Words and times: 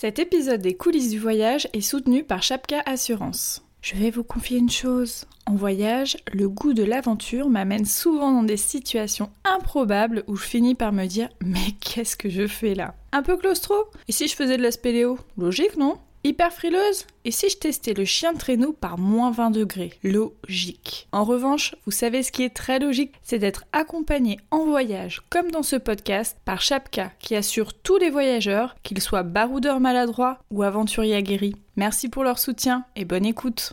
Cet 0.00 0.20
épisode 0.20 0.60
des 0.60 0.76
coulisses 0.76 1.10
du 1.10 1.18
voyage 1.18 1.66
est 1.72 1.80
soutenu 1.80 2.22
par 2.22 2.40
Chapka 2.40 2.80
Assurance. 2.86 3.64
Je 3.82 3.96
vais 3.96 4.12
vous 4.12 4.22
confier 4.22 4.56
une 4.56 4.70
chose. 4.70 5.24
En 5.44 5.56
voyage, 5.56 6.16
le 6.32 6.48
goût 6.48 6.72
de 6.72 6.84
l'aventure 6.84 7.48
m'amène 7.48 7.84
souvent 7.84 8.30
dans 8.30 8.44
des 8.44 8.56
situations 8.56 9.28
improbables 9.44 10.22
où 10.28 10.36
je 10.36 10.44
finis 10.44 10.76
par 10.76 10.92
me 10.92 11.06
dire 11.06 11.28
Mais 11.44 11.72
qu'est-ce 11.80 12.16
que 12.16 12.28
je 12.28 12.46
fais 12.46 12.76
là? 12.76 12.94
Un 13.10 13.24
peu 13.24 13.36
claustro? 13.36 13.74
Et 14.06 14.12
si 14.12 14.28
je 14.28 14.36
faisais 14.36 14.56
de 14.56 14.62
la 14.62 14.70
spéléo? 14.70 15.18
Logique, 15.36 15.76
non? 15.76 15.98
Hyper 16.28 16.52
frileuse 16.52 17.06
Et 17.24 17.30
si 17.30 17.48
je 17.48 17.56
testais 17.56 17.94
le 17.94 18.04
chien 18.04 18.34
de 18.34 18.38
traîneau 18.38 18.74
par 18.74 18.98
moins 18.98 19.30
20 19.30 19.50
degrés? 19.50 19.94
Logique. 20.02 21.08
En 21.10 21.24
revanche, 21.24 21.74
vous 21.86 21.90
savez 21.90 22.22
ce 22.22 22.30
qui 22.30 22.42
est 22.42 22.54
très 22.54 22.78
logique, 22.78 23.14
c'est 23.22 23.38
d'être 23.38 23.64
accompagné 23.72 24.38
en 24.50 24.66
voyage, 24.66 25.22
comme 25.30 25.50
dans 25.50 25.62
ce 25.62 25.76
podcast, 25.76 26.36
par 26.44 26.60
Chapka, 26.60 27.12
qui 27.18 27.34
assure 27.34 27.72
tous 27.72 27.96
les 27.96 28.10
voyageurs, 28.10 28.76
qu'ils 28.82 29.00
soient 29.00 29.22
baroudeurs 29.22 29.80
maladroits 29.80 30.38
ou 30.50 30.64
aventuriers 30.64 31.16
aguerris. 31.16 31.56
Merci 31.76 32.10
pour 32.10 32.24
leur 32.24 32.38
soutien 32.38 32.84
et 32.94 33.06
bonne 33.06 33.24
écoute. 33.24 33.72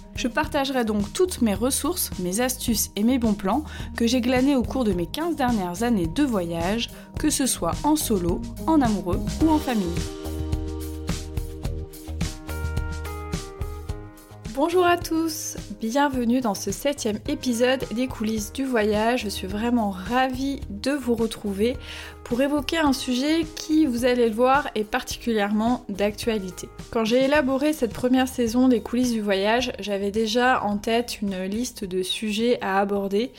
Je 0.21 0.27
partagerai 0.27 0.85
donc 0.85 1.11
toutes 1.13 1.41
mes 1.41 1.55
ressources, 1.55 2.11
mes 2.19 2.41
astuces 2.41 2.91
et 2.95 3.01
mes 3.01 3.17
bons 3.17 3.33
plans 3.33 3.63
que 3.97 4.05
j'ai 4.05 4.21
glanés 4.21 4.55
au 4.55 4.61
cours 4.61 4.83
de 4.83 4.93
mes 4.93 5.07
15 5.07 5.35
dernières 5.35 5.81
années 5.81 6.05
de 6.05 6.21
voyage, 6.21 6.91
que 7.17 7.31
ce 7.31 7.47
soit 7.47 7.71
en 7.83 7.95
solo, 7.95 8.39
en 8.67 8.81
amoureux 8.81 9.19
ou 9.43 9.49
en 9.49 9.57
famille. 9.57 10.20
Bonjour 14.63 14.85
à 14.85 14.95
tous, 14.95 15.57
bienvenue 15.79 16.39
dans 16.39 16.53
ce 16.53 16.69
septième 16.69 17.17
épisode 17.27 17.83
des 17.95 18.05
coulisses 18.05 18.53
du 18.53 18.63
voyage. 18.63 19.23
Je 19.23 19.29
suis 19.29 19.47
vraiment 19.47 19.89
ravie 19.89 20.61
de 20.69 20.91
vous 20.91 21.15
retrouver 21.15 21.77
pour 22.23 22.43
évoquer 22.43 22.77
un 22.77 22.93
sujet 22.93 23.47
qui, 23.55 23.87
vous 23.87 24.05
allez 24.05 24.29
le 24.29 24.35
voir, 24.35 24.69
est 24.75 24.83
particulièrement 24.83 25.83
d'actualité. 25.89 26.69
Quand 26.91 27.05
j'ai 27.05 27.23
élaboré 27.23 27.73
cette 27.73 27.91
première 27.91 28.27
saison 28.27 28.67
des 28.67 28.81
coulisses 28.81 29.13
du 29.13 29.21
voyage, 29.21 29.71
j'avais 29.79 30.11
déjà 30.11 30.61
en 30.63 30.77
tête 30.77 31.23
une 31.23 31.41
liste 31.45 31.83
de 31.83 32.03
sujets 32.03 32.59
à 32.61 32.77
aborder 32.77 33.31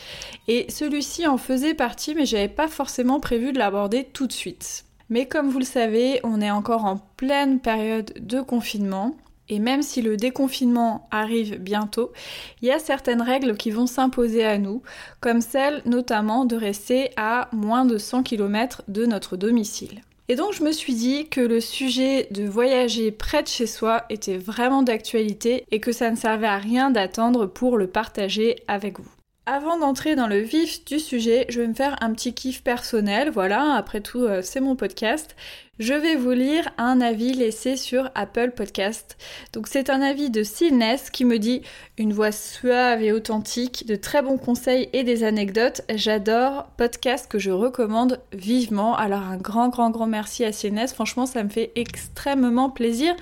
et 0.48 0.66
celui-ci 0.70 1.28
en 1.28 1.38
faisait 1.38 1.74
partie 1.74 2.16
mais 2.16 2.26
j'avais 2.26 2.48
pas 2.48 2.66
forcément 2.66 3.20
prévu 3.20 3.52
de 3.52 3.60
l'aborder 3.60 4.08
tout 4.12 4.26
de 4.26 4.32
suite. 4.32 4.86
Mais 5.08 5.26
comme 5.26 5.50
vous 5.50 5.60
le 5.60 5.64
savez, 5.64 6.18
on 6.24 6.40
est 6.40 6.50
encore 6.50 6.84
en 6.84 6.96
pleine 7.16 7.60
période 7.60 8.12
de 8.18 8.40
confinement 8.40 9.14
et 9.48 9.58
même 9.58 9.82
si 9.82 10.02
le 10.02 10.16
déconfinement 10.16 11.08
arrive 11.10 11.58
bientôt, 11.58 12.12
il 12.60 12.68
y 12.68 12.70
a 12.70 12.78
certaines 12.78 13.22
règles 13.22 13.56
qui 13.56 13.70
vont 13.70 13.86
s'imposer 13.86 14.44
à 14.44 14.58
nous, 14.58 14.82
comme 15.20 15.40
celle 15.40 15.82
notamment 15.84 16.44
de 16.44 16.56
rester 16.56 17.10
à 17.16 17.48
moins 17.52 17.84
de 17.84 17.98
100 17.98 18.22
km 18.22 18.82
de 18.88 19.06
notre 19.06 19.36
domicile. 19.36 20.02
Et 20.28 20.36
donc 20.36 20.52
je 20.52 20.62
me 20.62 20.72
suis 20.72 20.94
dit 20.94 21.28
que 21.28 21.40
le 21.40 21.60
sujet 21.60 22.28
de 22.30 22.44
voyager 22.44 23.10
près 23.10 23.42
de 23.42 23.48
chez 23.48 23.66
soi 23.66 24.04
était 24.08 24.38
vraiment 24.38 24.82
d'actualité 24.82 25.64
et 25.70 25.80
que 25.80 25.92
ça 25.92 26.10
ne 26.10 26.16
servait 26.16 26.46
à 26.46 26.58
rien 26.58 26.90
d'attendre 26.90 27.46
pour 27.46 27.76
le 27.76 27.88
partager 27.88 28.56
avec 28.68 29.00
vous. 29.00 29.10
Avant 29.44 29.76
d'entrer 29.76 30.14
dans 30.14 30.28
le 30.28 30.38
vif 30.38 30.84
du 30.84 31.00
sujet, 31.00 31.46
je 31.48 31.60
vais 31.60 31.66
me 31.66 31.74
faire 31.74 31.96
un 32.00 32.12
petit 32.12 32.32
kiff 32.32 32.62
personnel, 32.62 33.28
voilà, 33.28 33.74
après 33.74 34.00
tout 34.00 34.22
euh, 34.22 34.40
c'est 34.40 34.60
mon 34.60 34.76
podcast. 34.76 35.34
Je 35.80 35.94
vais 35.94 36.14
vous 36.14 36.30
lire 36.30 36.70
un 36.78 37.00
avis 37.00 37.32
laissé 37.32 37.76
sur 37.76 38.08
Apple 38.14 38.52
Podcast. 38.52 39.16
Donc 39.52 39.66
c'est 39.66 39.90
un 39.90 40.00
avis 40.00 40.30
de 40.30 40.44
Silness 40.44 41.10
qui 41.10 41.24
me 41.24 41.40
dit 41.40 41.62
une 41.98 42.12
voix 42.12 42.30
suave 42.30 43.02
et 43.02 43.10
authentique, 43.10 43.84
de 43.84 43.96
très 43.96 44.22
bons 44.22 44.38
conseils 44.38 44.88
et 44.92 45.02
des 45.02 45.24
anecdotes. 45.24 45.80
J'adore, 45.92 46.68
podcast 46.76 47.28
que 47.28 47.40
je 47.40 47.50
recommande 47.50 48.20
vivement. 48.32 48.94
Alors 48.94 49.22
un 49.22 49.38
grand 49.38 49.70
grand 49.70 49.90
grand 49.90 50.06
merci 50.06 50.44
à 50.44 50.52
Silness, 50.52 50.92
franchement 50.92 51.26
ça 51.26 51.42
me 51.42 51.48
fait 51.48 51.72
extrêmement 51.74 52.70
plaisir 52.70 53.16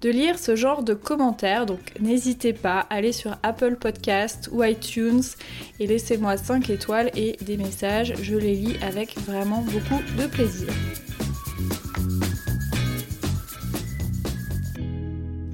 de 0.00 0.10
lire 0.10 0.38
ce 0.38 0.56
genre 0.56 0.82
de 0.82 0.94
commentaires. 0.94 1.66
Donc 1.66 1.92
n'hésitez 2.00 2.52
pas, 2.52 2.86
allez 2.90 3.12
sur 3.12 3.36
Apple 3.42 3.76
Podcast 3.76 4.48
ou 4.52 4.62
iTunes 4.64 5.22
et 5.78 5.86
laissez-moi 5.86 6.36
5 6.36 6.70
étoiles 6.70 7.10
et 7.14 7.36
des 7.42 7.56
messages. 7.56 8.14
Je 8.22 8.36
les 8.36 8.54
lis 8.54 8.76
avec 8.82 9.18
vraiment 9.18 9.62
beaucoup 9.62 10.02
de 10.18 10.26
plaisir. 10.26 10.68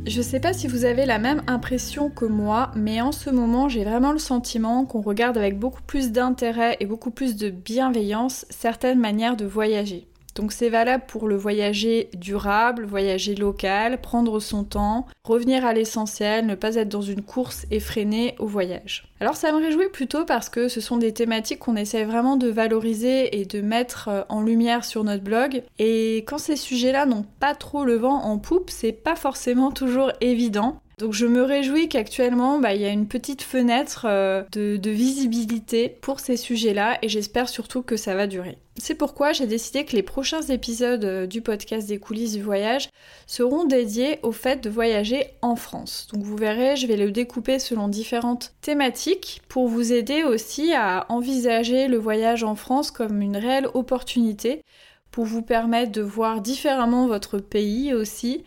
Je 0.07 0.23
sais 0.23 0.39
pas 0.39 0.53
si 0.53 0.69
vous 0.69 0.85
avez 0.85 1.05
la 1.05 1.19
même 1.19 1.43
impression 1.49 2.11
que 2.11 2.25
moi, 2.25 2.71
mais 2.77 3.01
en 3.01 3.11
ce 3.11 3.29
moment 3.29 3.69
j'ai 3.69 3.85
vraiment 3.85 4.13
le 4.13 4.19
sentiment 4.19 4.87
qu'on 4.87 5.01
regarde 5.01 5.37
avec 5.37 5.59
beaucoup 5.59 5.83
plus 5.83 6.13
d'intérêt 6.13 6.77
et 6.79 6.87
beaucoup 6.87 7.11
plus 7.11 7.37
de 7.37 7.51
bienveillance 7.51 8.47
certaines 8.49 9.01
manières 9.01 9.37
de 9.37 9.45
voyager. 9.45 10.07
Donc 10.37 10.53
c'est 10.53 10.69
valable 10.69 11.05
pour 11.09 11.29
le 11.29 11.35
voyager 11.35 12.11
durable, 12.15 12.85
voyager 12.85 13.35
local, 13.35 14.01
prendre 14.01 14.39
son 14.39 14.65
temps, 14.65 15.07
revenir 15.25 15.65
à 15.65 15.73
l'essentiel, 15.73 16.47
ne 16.47 16.55
pas 16.55 16.77
être 16.77 16.91
dans 16.91 17.03
une 17.03 17.23
course 17.23 17.67
effrénée 17.71 18.37
au 18.39 18.47
voyage. 18.47 19.09
Alors 19.19 19.35
ça 19.35 19.51
me 19.51 19.57
réjouit 19.57 19.89
plutôt 19.89 20.27
parce 20.27 20.51
que 20.51 20.69
ce 20.69 20.83
sont 20.83 20.99
des 20.99 21.15
thématiques 21.15 21.61
qu'on 21.61 21.75
essaie 21.75 22.05
vraiment 22.05 22.37
de 22.37 22.49
valoriser 22.49 23.41
et 23.41 23.47
de 23.47 23.63
mettre 23.63 24.09
euh, 24.09 24.23
en 24.29 24.43
lumière 24.43 24.85
sur 24.85 25.05
notre 25.05 25.25
blog. 25.25 25.63
Et 25.79 26.19
quand 26.27 26.39
ces 26.39 26.57
sujets-là 26.57 27.07
n'ont 27.07 27.25
pas 27.41 27.55
trop 27.55 27.85
le 27.85 27.97
vent 27.97 28.23
en 28.23 28.37
poupe, 28.37 28.69
c'est 28.69 28.93
pas 28.93 29.17
forcément 29.17 29.73
toujours 29.73 30.13
évident. 30.21 30.81
Donc 30.99 31.13
je 31.13 31.27
me 31.27 31.43
réjouis 31.43 31.91
qu'actuellement, 31.91 32.59
bah, 32.59 32.73
il 32.73 32.81
y 32.81 32.87
a 32.87 32.91
une 32.91 33.07
petite 33.07 33.43
fenêtre 33.43 34.07
euh, 34.09 34.45
de, 34.53 34.91
visibilité 34.91 35.91
pour 35.91 36.21
ces 36.21 36.39
sujets-là 36.39 36.97
et 37.03 37.11
j'espère 37.11 37.51
surtout 37.51 37.83
que 37.83 37.99
ça 37.99 38.15
va 38.15 38.27
durer. 38.27 38.57
C'est 38.79 38.95
pourquoi 38.95 39.35
j'ai 39.35 39.47
décidé 39.47 39.85
que 39.85 39.95
les 39.95 40.03
prochains 40.03 40.41
épisodes 40.41 41.05
euh, 41.05 41.27
du 41.27 41.43
podcast 41.43 41.87
des 41.87 41.99
coulisses 41.99 42.33
du 42.33 42.43
voyage 42.43 42.89
seront 43.27 43.65
dédiés 43.65 44.21
au 44.23 44.33
fait 44.33 44.65
de 44.65 44.71
voyager 44.71 45.27
en 45.43 45.55
France. 45.55 46.09
Donc 46.15 46.23
vous 46.23 46.37
verrez, 46.37 46.77
je 46.77 46.87
vais 46.87 46.97
le 46.97 47.11
découper 47.11 47.59
selon 47.59 47.89
différentes 47.89 48.55
thématiques 48.63 49.43
pour 49.49 49.69
vous 49.69 49.93
aider 49.93 50.23
aussi 50.23 50.73
à 50.73 51.05
envisager 51.11 51.89
le 51.89 51.99
voyage 51.99 52.43
en 52.43 52.55
France 52.55 52.91
comme 52.91 53.21
une 53.21 53.37
réelle 53.37 53.69
opportunité 53.75 54.63
pour 55.11 55.27
vous 55.27 55.43
permettre 55.43 55.93
de 55.93 56.01
voir 56.01 56.41
différemment 56.41 57.07
votre 57.07 57.37
pays 57.39 57.93
aussi 57.93 58.45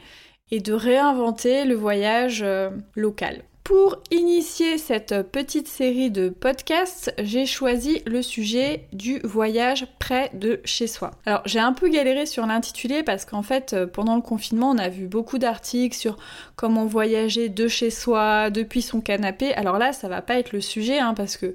et 0.51 0.59
de 0.59 0.73
réinventer 0.73 1.65
le 1.65 1.75
voyage 1.75 2.41
euh, 2.43 2.69
local. 2.95 3.43
Pour 3.69 3.97
initier 4.09 4.79
cette 4.79 5.21
petite 5.31 5.67
série 5.67 6.09
de 6.09 6.29
podcasts, 6.29 7.13
j'ai 7.19 7.45
choisi 7.45 8.01
le 8.07 8.23
sujet 8.23 8.87
du 8.93 9.19
voyage 9.19 9.85
près 9.99 10.31
de 10.33 10.59
chez 10.65 10.87
soi. 10.87 11.11
Alors 11.27 11.43
j'ai 11.45 11.59
un 11.59 11.73
peu 11.73 11.87
galéré 11.87 12.25
sur 12.25 12.47
l'intitulé 12.47 13.03
parce 13.03 13.25
qu'en 13.25 13.43
fait 13.43 13.73
euh, 13.73 13.85
pendant 13.85 14.15
le 14.15 14.23
confinement 14.23 14.71
on 14.71 14.79
a 14.79 14.89
vu 14.89 15.05
beaucoup 15.05 15.37
d'articles 15.37 15.95
sur 15.95 16.17
comment 16.55 16.87
voyager 16.87 17.47
de 17.47 17.67
chez 17.67 17.91
soi, 17.91 18.49
depuis 18.49 18.81
son 18.81 19.01
canapé. 19.01 19.53
Alors 19.53 19.77
là 19.77 19.93
ça 19.93 20.07
va 20.07 20.23
pas 20.23 20.39
être 20.39 20.51
le 20.51 20.61
sujet 20.61 20.97
hein, 20.97 21.13
parce 21.13 21.37
que 21.37 21.53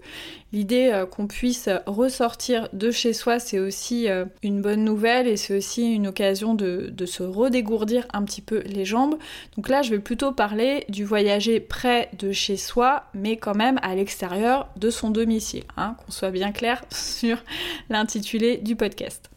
L'idée 0.54 0.91
euh, 0.92 1.04
qu'on 1.04 1.26
puisse 1.26 1.69
ressortir 1.84 2.69
de 2.72 2.92
chez 2.92 3.12
soi, 3.12 3.41
c'est 3.41 3.59
aussi 3.59 4.09
euh, 4.09 4.25
une 4.44 4.62
bonne 4.62 4.84
nouvelle 4.84 5.26
et 5.26 5.37
c'est 5.37 5.56
aussi 5.56 5.92
une 5.92 6.06
occasion 6.06 6.54
de, 6.54 6.94
se 7.06 7.25
redégourdir 7.25 8.06
un 8.12 8.22
petit 8.22 8.41
peu 8.41 8.60
les 8.60 8.84
jambes. 8.84 9.16
Donc 9.56 9.69
là, 9.69 9.82
je 9.82 9.91
vais 9.91 9.98
plutôt 9.98 10.31
parler 10.31 10.84
du 10.88 11.04
voyager 11.04 11.59
près 11.59 12.08
de 12.20 12.31
chez 12.31 12.56
soi, 12.56 13.02
mais 13.14 13.37
quand 13.37 13.56
même 13.56 13.81
à 13.82 13.96
l'extérieur 13.96 14.69
de 14.76 14.90
son 14.90 15.11
domicile, 15.11 15.64
hein, 15.76 15.96
qu'on 15.99 16.12
soit 16.12 16.31
bien 16.31 16.52
clair 16.52 16.84
sur 16.93 17.43
l'intitulé 17.90 18.58
du 18.58 18.76
podcast. 18.76 19.31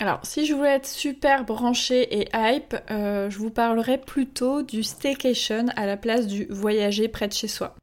Alors, 0.00 0.20
si 0.22 0.44
je 0.44 0.52
voulais 0.52 0.74
être 0.74 0.86
super 0.86 1.46
branchée 1.46 2.20
et 2.20 2.28
hype, 2.34 2.76
euh, 2.90 3.30
je 3.30 3.38
vous 3.38 3.50
parlerai 3.50 3.96
plutôt 3.96 4.62
du 4.62 4.82
staycation 4.82 5.64
à 5.76 5.86
la 5.86 5.96
place 5.96 6.26
du 6.26 6.46
voyager 6.50 7.08
près 7.08 7.26
de 7.26 7.32
chez 7.32 7.48
soi. 7.48 7.74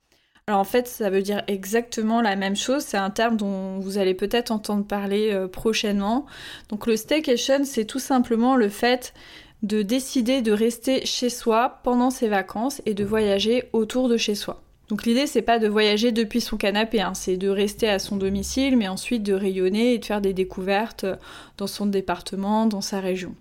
Alors 0.47 0.59
en 0.59 0.65
fait, 0.65 0.87
ça 0.87 1.09
veut 1.09 1.23
dire 1.23 1.41
exactement 1.47 2.21
la 2.21 2.35
même 2.35 2.55
chose. 2.55 2.83
C'est 2.83 2.97
un 2.97 3.09
terme 3.09 3.35
dont 3.35 3.79
vous 3.79 3.97
allez 3.97 4.13
peut-être 4.13 4.51
entendre 4.51 4.85
parler 4.85 5.31
euh, 5.33 5.47
prochainement. 5.47 6.27
Donc 6.69 6.85
le 6.85 6.95
staycation, 6.97 7.63
c'est 7.63 7.85
tout 7.85 7.99
simplement 7.99 8.55
le 8.55 8.69
fait 8.69 9.15
de 9.63 9.81
décider 9.81 10.43
de 10.43 10.51
rester 10.51 11.03
chez 11.03 11.31
soi 11.31 11.79
pendant 11.83 12.11
ses 12.11 12.27
vacances 12.27 12.79
et 12.85 12.93
de 12.93 13.03
voyager 13.03 13.69
autour 13.73 14.07
de 14.07 14.17
chez 14.17 14.35
soi. 14.35 14.61
Donc 14.89 15.07
l'idée 15.07 15.25
c'est 15.25 15.41
pas 15.41 15.57
de 15.57 15.67
voyager 15.67 16.11
depuis 16.11 16.41
son 16.41 16.57
canapé, 16.57 17.01
hein. 17.01 17.15
c'est 17.15 17.37
de 17.37 17.49
rester 17.49 17.89
à 17.89 17.97
son 17.97 18.17
domicile, 18.17 18.77
mais 18.77 18.87
ensuite 18.87 19.23
de 19.23 19.33
rayonner 19.33 19.95
et 19.95 19.97
de 19.97 20.05
faire 20.05 20.21
des 20.21 20.33
découvertes 20.33 21.07
dans 21.57 21.65
son 21.65 21.87
département, 21.87 22.67
dans 22.67 22.81
sa 22.81 22.99
région. 22.99 23.33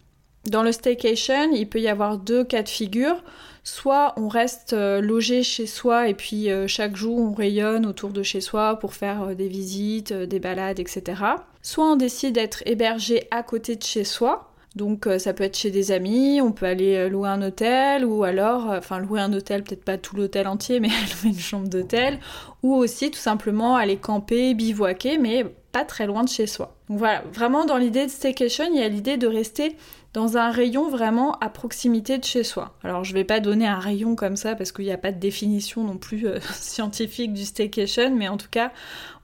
Dans 0.47 0.63
le 0.63 0.73
staycation, 0.73 1.53
il 1.53 1.69
peut 1.69 1.81
y 1.81 1.89
avoir 1.89 2.17
deux 2.17 2.45
cas 2.45 2.63
de 2.63 2.69
figure. 2.69 3.23
Soit 3.67 4.13
on 4.19 4.29
reste 4.29 4.75
euh, 4.75 5.01
logé 5.01 5.43
chez 5.43 5.67
soi 5.67 6.09
et 6.09 6.15
puis 6.15 6.51
euh, 6.51 6.67
chaque 6.67 6.97
jour 6.97 7.19
on 7.19 7.33
rayonne 7.33 7.87
autour 7.87 8.11
de 8.11 8.23
chez 8.23 8.43
soi 8.43 8.79
pour 8.79 8.93
faire 8.93 9.23
euh, 9.23 9.35
des 9.35 9.49
visites, 9.49 10.13
des 10.13 10.39
balades, 10.39 10.79
etc. 10.79 11.23
Soit 11.63 11.93
on 11.93 11.97
décide 11.97 12.35
d'être 12.35 12.63
hébergé 12.67 13.27
à 13.31 13.43
côté 13.43 13.77
de 13.77 13.83
chez 13.83 14.05
soi. 14.05 14.51
Donc 14.77 15.09
ça 15.19 15.33
peut 15.33 15.45
être 15.45 15.57
chez 15.57 15.71
des 15.71 15.93
amis, 15.93 16.41
on 16.41 16.51
peut 16.51 16.67
aller 16.67 17.09
louer 17.09 17.29
un 17.29 17.41
hôtel 17.43 18.05
ou 18.05 18.25
alors, 18.25 18.67
enfin 18.71 18.99
louer 18.99 19.21
un 19.21 19.33
hôtel, 19.33 19.63
peut-être 19.63 19.85
pas 19.85 19.99
tout 19.99 20.17
l'hôtel 20.17 20.49
entier, 20.49 20.81
mais 20.81 20.89
louer 20.89 21.31
une 21.31 21.39
chambre 21.39 21.69
d'hôtel, 21.69 22.19
ou 22.65 22.75
aussi 22.75 23.13
tout 23.13 23.21
simplement 23.21 23.77
aller 23.77 23.99
camper, 23.99 24.53
bivouaquer, 24.53 25.17
mais 25.17 25.47
très 25.83 26.07
loin 26.07 26.23
de 26.23 26.29
chez 26.29 26.47
soi. 26.47 26.77
Donc 26.89 26.99
voilà, 26.99 27.25
vraiment 27.33 27.65
dans 27.65 27.77
l'idée 27.77 28.07
de 28.07 28.11
staycation, 28.11 28.67
il 28.73 28.79
y 28.79 28.83
a 28.83 28.89
l'idée 28.89 29.17
de 29.17 29.27
rester 29.27 29.77
dans 30.13 30.37
un 30.37 30.53
rayon 30.53 30.89
vraiment 30.89 31.37
à 31.41 31.49
proximité 31.49 32.19
de 32.19 32.25
chez 32.25 32.45
soi. 32.45 32.77
Alors 32.85 33.03
je 33.03 33.13
vais 33.13 33.25
pas 33.25 33.41
donner 33.41 33.67
un 33.67 33.81
rayon 33.81 34.15
comme 34.15 34.37
ça 34.37 34.55
parce 34.55 34.71
qu'il 34.71 34.85
n'y 34.85 34.93
a 34.93 34.99
pas 34.99 35.11
de 35.11 35.19
définition 35.19 35.83
non 35.83 35.97
plus 35.97 36.29
euh, 36.29 36.39
scientifique 36.55 37.33
du 37.33 37.45
staycation, 37.45 38.15
mais 38.15 38.29
en 38.29 38.37
tout 38.37 38.51
cas, 38.51 38.71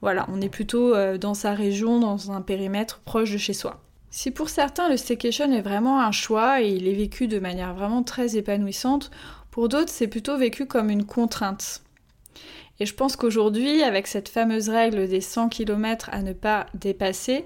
voilà, 0.01 0.27
on 0.29 0.41
est 0.41 0.49
plutôt 0.49 0.93
euh, 0.93 1.17
dans 1.17 1.33
sa 1.33 1.53
région, 1.53 1.99
dans 1.99 2.31
un 2.31 2.41
périmètre 2.41 2.99
proche 2.99 3.31
de 3.31 3.37
chez 3.37 3.53
soi. 3.53 3.79
Si 4.09 4.31
pour 4.31 4.49
certains 4.49 4.89
le 4.89 4.97
staycation 4.97 5.49
est 5.53 5.61
vraiment 5.61 6.01
un 6.01 6.11
choix 6.11 6.61
et 6.61 6.69
il 6.69 6.89
est 6.89 6.93
vécu 6.93 7.27
de 7.29 7.39
manière 7.39 7.73
vraiment 7.73 8.03
très 8.03 8.35
épanouissante, 8.35 9.09
pour 9.51 9.69
d'autres 9.69 9.89
c'est 9.89 10.07
plutôt 10.07 10.37
vécu 10.37 10.65
comme 10.65 10.89
une 10.89 11.05
contrainte. 11.05 11.81
Et 12.81 12.87
je 12.87 12.95
pense 12.95 13.15
qu'aujourd'hui, 13.15 13.83
avec 13.83 14.07
cette 14.07 14.27
fameuse 14.27 14.67
règle 14.67 15.07
des 15.07 15.21
100 15.21 15.49
km 15.49 16.09
à 16.11 16.23
ne 16.23 16.33
pas 16.33 16.65
dépasser, 16.73 17.45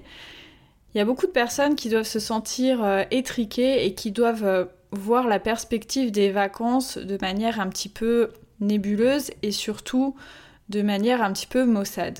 il 0.94 0.98
y 0.98 1.00
a 1.02 1.04
beaucoup 1.04 1.26
de 1.26 1.30
personnes 1.30 1.74
qui 1.74 1.90
doivent 1.90 2.04
se 2.04 2.20
sentir 2.20 2.82
euh, 2.82 3.02
étriquées 3.10 3.84
et 3.84 3.92
qui 3.92 4.12
doivent 4.12 4.46
euh, 4.46 4.64
voir 4.92 5.28
la 5.28 5.38
perspective 5.38 6.10
des 6.10 6.30
vacances 6.30 6.96
de 6.96 7.18
manière 7.20 7.60
un 7.60 7.68
petit 7.68 7.90
peu 7.90 8.30
nébuleuse 8.60 9.30
et 9.42 9.50
surtout 9.50 10.16
de 10.70 10.80
manière 10.80 11.20
un 11.20 11.34
petit 11.34 11.46
peu 11.46 11.66
maussade. 11.66 12.18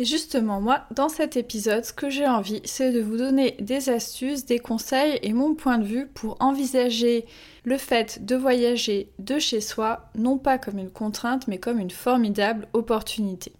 Et 0.00 0.06
justement, 0.06 0.62
moi, 0.62 0.86
dans 0.92 1.10
cet 1.10 1.36
épisode, 1.36 1.84
ce 1.84 1.92
que 1.92 2.08
j'ai 2.08 2.26
envie, 2.26 2.62
c'est 2.64 2.90
de 2.90 3.02
vous 3.02 3.18
donner 3.18 3.54
des 3.60 3.90
astuces, 3.90 4.46
des 4.46 4.58
conseils 4.58 5.18
et 5.22 5.34
mon 5.34 5.54
point 5.54 5.76
de 5.76 5.84
vue 5.84 6.06
pour 6.06 6.38
envisager 6.40 7.26
le 7.64 7.76
fait 7.76 8.24
de 8.24 8.34
voyager 8.34 9.10
de 9.18 9.38
chez 9.38 9.60
soi, 9.60 10.08
non 10.14 10.38
pas 10.38 10.56
comme 10.56 10.78
une 10.78 10.88
contrainte, 10.88 11.48
mais 11.48 11.58
comme 11.58 11.78
une 11.78 11.90
formidable 11.90 12.66
opportunité. 12.72 13.52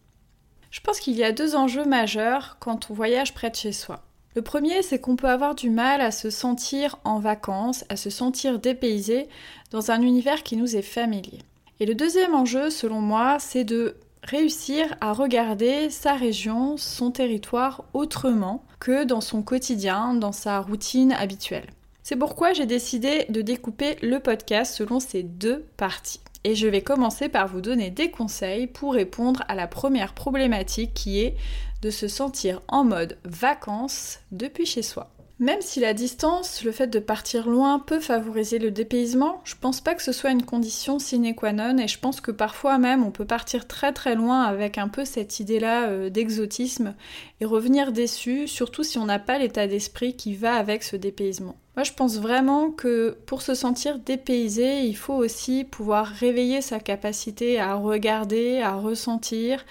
Je 0.71 0.81
pense 0.81 0.99
qu'il 0.99 1.15
y 1.15 1.25
a 1.25 1.33
deux 1.33 1.57
enjeux 1.57 1.85
majeurs 1.85 2.57
quand 2.59 2.91
on 2.91 2.95
voyage 2.95 3.35
près 3.35 3.51
de 3.51 3.57
chez 3.57 3.73
soi. 3.73 4.01
Le 4.35 4.41
premier, 4.41 4.83
c'est 4.83 4.99
qu'on 4.99 5.17
peut 5.17 5.29
avoir 5.29 5.55
du 5.55 5.69
mal 5.69 6.01
à 6.01 6.11
se 6.11 6.31
sentir 6.31 6.97
en 7.05 7.19
vacances, 7.19 7.85
à 7.91 7.97
se 7.97 8.09
sentir 8.09 8.59
dépaysé 8.59 9.29
dans 9.73 9.91
un 9.91 10.01
univers 10.01 10.43
qui 10.43 10.57
nous 10.57 10.75
est 10.75 10.81
familier. 10.81 11.41
Et 11.81 11.85
le 11.85 11.95
deuxième 11.95 12.35
enjeu, 12.35 12.71
selon 12.71 13.03
moi, 13.03 13.37
c'est 13.41 13.65
de 13.65 13.97
réussir 14.23 14.95
à 15.01 15.13
regarder 15.13 15.91
sa 15.91 16.15
région, 16.15 16.77
son 16.77 17.11
territoire 17.11 17.85
autrement 17.93 18.65
que 18.79 19.05
dans 19.05 19.21
son 19.21 19.43
quotidien, 19.43 20.15
dans 20.15 20.33
sa 20.33 20.61
routine 20.61 21.13
habituelle. 21.13 21.71
C'est 22.03 22.17
pourquoi 22.17 22.53
j'ai 22.53 22.67
décidé 22.67 23.27
de 23.29 23.43
découper 23.43 23.97
le 24.03 24.19
podcast 24.21 24.75
selon 24.75 25.01
ces 25.01 25.23
deux 25.23 25.67
parties. 25.77 26.21
Et 26.45 26.55
je 26.55 26.67
vais 26.67 26.81
commencer 26.81 27.29
par 27.29 27.49
vous 27.49 27.61
donner 27.61 27.91
des 27.91 28.11
conseils 28.11 28.67
pour 28.67 28.95
répondre 28.95 29.45
à 29.49 29.55
la 29.55 29.67
première 29.67 30.15
problématique 30.15 30.95
qui 30.95 31.21
est 31.21 31.37
de 31.83 31.91
se 31.91 32.09
sentir 32.09 32.63
en 32.69 32.85
mode 32.85 33.19
vacances 33.25 34.21
depuis 34.33 34.67
chez 34.67 34.83
soi. 34.83 35.11
Même 35.41 35.63
si 35.63 35.81
la 35.81 35.95
distance, 35.95 36.63
le 36.65 36.71
fait 36.71 36.89
de 36.89 36.99
partir 36.99 37.49
loin 37.49 37.79
peut 37.79 37.99
favoriser 37.99 38.59
le 38.59 38.71
dépaysement, 38.71 39.41
je 39.45 39.55
pense 39.59 39.81
pas 39.81 39.95
que 39.95 40.03
ce 40.03 40.13
soit 40.13 40.33
une 40.33 40.45
condition 40.45 40.99
sine 40.99 41.35
qua 41.35 41.55
non 41.55 41.79
et 41.79 41.89
je 41.89 41.99
pense 41.99 42.21
que 42.21 42.31
parfois 42.31 42.77
même 42.77 43.03
on 43.03 43.11
peut 43.11 43.25
partir 43.25 43.67
très 43.67 43.95
très 43.95 44.15
loin 44.15 44.43
avec 44.43 44.77
un 44.77 44.89
peu 44.89 45.07
cette 45.07 45.41
idée-là 45.41 45.89
euh, 45.89 46.11
d'exotisme 46.11 46.95
et 47.41 47.47
revenir 47.47 47.93
déçu, 47.93 48.49
surtout 48.49 48.83
si 48.83 48.99
on 48.99 49.07
n'a 49.07 49.19
pas 49.19 49.39
l'état 49.39 49.67
d'esprit 49.67 50.15
qui 50.15 50.35
va 50.35 50.57
avec 50.57 50.83
ce 50.83 50.97
dépaysement. 50.97 51.57
Moi 51.75 51.85
je 51.85 51.93
pense 51.93 52.19
vraiment 52.19 52.71
que 52.71 53.17
pour 53.25 53.41
se 53.41 53.55
sentir 53.55 53.99
dépaysé, 53.99 54.83
il 54.83 54.97
faut 54.97 55.15
aussi 55.15 55.65
pouvoir 55.65 56.05
réveiller 56.05 56.61
sa 56.61 56.81
capacité 56.81 57.59
à 57.59 57.77
regarder, 57.77 58.61
à 58.61 58.75
ressentir, 58.75 59.65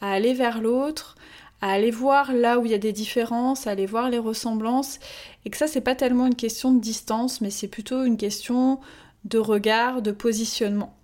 à 0.00 0.12
aller 0.12 0.34
vers 0.34 0.60
l'autre, 0.60 1.16
à 1.60 1.70
aller 1.72 1.90
voir 1.90 2.32
là 2.32 2.58
où 2.58 2.66
il 2.66 2.72
y 2.72 2.74
a 2.74 2.78
des 2.78 2.92
différences, 2.92 3.66
à 3.66 3.70
aller 3.70 3.86
voir 3.86 4.10
les 4.10 4.18
ressemblances, 4.18 4.98
et 5.44 5.50
que 5.50 5.56
ça 5.56 5.66
c'est 5.66 5.80
pas 5.80 5.94
tellement 5.94 6.26
une 6.26 6.34
question 6.34 6.72
de 6.72 6.80
distance, 6.80 7.40
mais 7.40 7.50
c'est 7.50 7.68
plutôt 7.68 8.04
une 8.04 8.16
question 8.16 8.80
de 9.24 9.38
regard, 9.38 10.02
de 10.02 10.12
positionnement. 10.12 10.94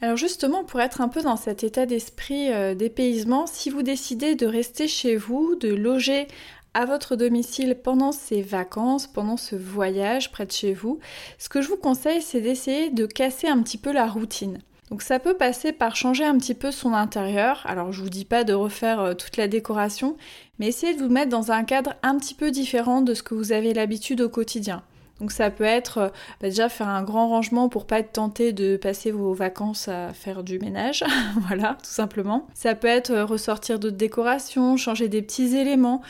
Alors 0.00 0.16
justement, 0.16 0.64
pour 0.64 0.80
être 0.80 1.00
un 1.00 1.08
peu 1.08 1.22
dans 1.22 1.36
cet 1.36 1.62
état 1.62 1.86
d'esprit 1.86 2.52
euh, 2.52 2.74
dépaysement, 2.74 3.46
si 3.46 3.70
vous 3.70 3.82
décidez 3.82 4.34
de 4.34 4.46
rester 4.46 4.88
chez 4.88 5.14
vous, 5.16 5.54
de 5.54 5.72
loger 5.72 6.26
à 6.74 6.86
votre 6.86 7.14
domicile 7.14 7.76
pendant 7.80 8.10
ces 8.10 8.42
vacances, 8.42 9.06
pendant 9.06 9.36
ce 9.36 9.54
voyage 9.54 10.32
près 10.32 10.46
de 10.46 10.52
chez 10.52 10.72
vous, 10.72 10.98
ce 11.38 11.48
que 11.48 11.62
je 11.62 11.68
vous 11.68 11.76
conseille, 11.76 12.22
c'est 12.22 12.40
d'essayer 12.40 12.90
de 12.90 13.06
casser 13.06 13.46
un 13.46 13.62
petit 13.62 13.78
peu 13.78 13.92
la 13.92 14.06
routine. 14.06 14.58
Donc 14.92 15.00
ça 15.00 15.18
peut 15.18 15.32
passer 15.32 15.72
par 15.72 15.96
changer 15.96 16.22
un 16.22 16.36
petit 16.36 16.52
peu 16.52 16.70
son 16.70 16.92
intérieur. 16.92 17.62
Alors 17.64 17.92
je 17.92 18.02
vous 18.02 18.10
dis 18.10 18.26
pas 18.26 18.44
de 18.44 18.52
refaire 18.52 19.00
euh, 19.00 19.14
toute 19.14 19.38
la 19.38 19.48
décoration, 19.48 20.18
mais 20.58 20.66
essayez 20.66 20.92
de 20.92 21.02
vous 21.02 21.08
mettre 21.08 21.30
dans 21.30 21.50
un 21.50 21.64
cadre 21.64 21.94
un 22.02 22.18
petit 22.18 22.34
peu 22.34 22.50
différent 22.50 23.00
de 23.00 23.14
ce 23.14 23.22
que 23.22 23.34
vous 23.34 23.52
avez 23.52 23.72
l'habitude 23.72 24.20
au 24.20 24.28
quotidien. 24.28 24.82
Donc 25.18 25.32
ça 25.32 25.48
peut 25.48 25.64
être 25.64 25.96
euh, 25.96 26.08
bah, 26.42 26.50
déjà 26.50 26.68
faire 26.68 26.90
un 26.90 27.02
grand 27.04 27.26
rangement 27.30 27.70
pour 27.70 27.86
pas 27.86 28.00
être 28.00 28.12
tenté 28.12 28.52
de 28.52 28.76
passer 28.76 29.12
vos 29.12 29.32
vacances 29.32 29.88
à 29.88 30.12
faire 30.12 30.42
du 30.42 30.58
ménage, 30.58 31.04
voilà, 31.48 31.78
tout 31.82 31.90
simplement. 31.90 32.46
Ça 32.52 32.74
peut 32.74 32.86
être 32.86 33.12
euh, 33.12 33.24
ressortir 33.24 33.78
d'autres 33.78 33.96
décorations, 33.96 34.76
changer 34.76 35.08
des 35.08 35.22
petits 35.22 35.56
éléments, 35.56 36.02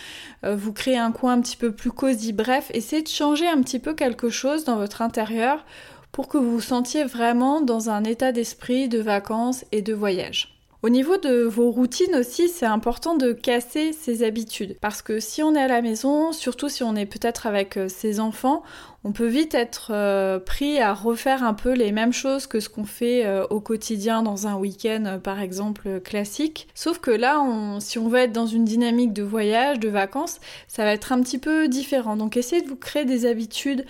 vous 0.43 0.73
créer 0.73 0.99
un 0.99 1.12
coin 1.12 1.34
un 1.34 1.40
petit 1.40 1.56
peu 1.56 1.70
plus 1.70 1.93
cosy, 1.93 2.32
bref, 2.32 2.69
essayez 2.75 3.02
de 3.02 3.08
changer 3.08 3.46
un 3.46 3.62
petit 3.62 3.79
peu 3.79 3.94
quelque 3.94 4.29
chose 4.29 4.64
dans 4.64 4.75
votre 4.75 5.02
intérieur 5.02 5.64
pour 6.12 6.29
que 6.29 6.38
vous 6.38 6.53
vous 6.53 6.61
sentiez 6.61 7.05
vraiment 7.05 7.62
dans 7.62 7.91
un 7.91 8.05
état 8.05 8.32
d'esprit 8.32 8.88
de 8.88 9.00
vacances 9.00 9.64
et 9.73 9.82
de 9.82 9.94
voyage. 9.94 10.53
Au 10.85 10.88
niveau 10.88 11.17
de 11.17 11.44
vos 11.44 11.70
routines 11.70 12.17
aussi, 12.17 12.49
c'est 12.49 12.67
important 12.67 13.14
de 13.14 13.32
casser 13.32 13.93
ses 13.93 14.25
habitudes. 14.25 14.76
Parce 14.81 15.00
que 15.00 15.20
si 15.20 15.41
on 15.41 15.55
est 15.55 15.62
à 15.62 15.69
la 15.69 15.81
maison, 15.81 16.32
surtout 16.32 16.69
si 16.69 16.82
on 16.82 16.97
est 16.97 17.06
peut-être 17.06 17.47
avec 17.47 17.76
euh, 17.76 17.88
ses 17.88 18.19
enfants, 18.19 18.64
on 19.05 19.12
peut 19.12 19.29
vite 19.29 19.55
être 19.55 19.93
euh, 19.94 20.41
pris 20.41 20.81
à 20.81 20.93
refaire 20.93 21.44
un 21.44 21.55
peu 21.55 21.73
les 21.73 21.93
mêmes 21.93 22.12
choses 22.12 22.49
que 22.49 22.58
ce 22.58 22.69
qu'on 22.69 22.85
fait 22.85 23.25
euh, 23.25 23.47
au 23.49 23.61
quotidien 23.61 24.25
dans 24.25 24.49
un 24.49 24.56
week-end, 24.56 25.20
par 25.22 25.39
exemple, 25.39 26.01
classique. 26.01 26.67
Sauf 26.75 26.98
que 26.98 27.13
là, 27.13 27.41
si 27.79 28.01
on 28.01 28.08
veut 28.08 28.19
être 28.19 28.32
dans 28.32 28.46
une 28.46 28.65
dynamique 28.65 29.13
de 29.13 29.22
voyage, 29.22 29.79
de 29.79 29.89
vacances, 29.89 30.41
ça 30.67 30.82
va 30.82 30.93
être 30.93 31.13
un 31.13 31.22
petit 31.22 31.39
peu 31.39 31.69
différent. 31.69 32.17
Donc 32.17 32.36
essayez 32.36 32.60
de 32.60 32.69
vous 32.69 32.75
créer 32.75 33.05
des 33.05 33.25
habitudes 33.25 33.84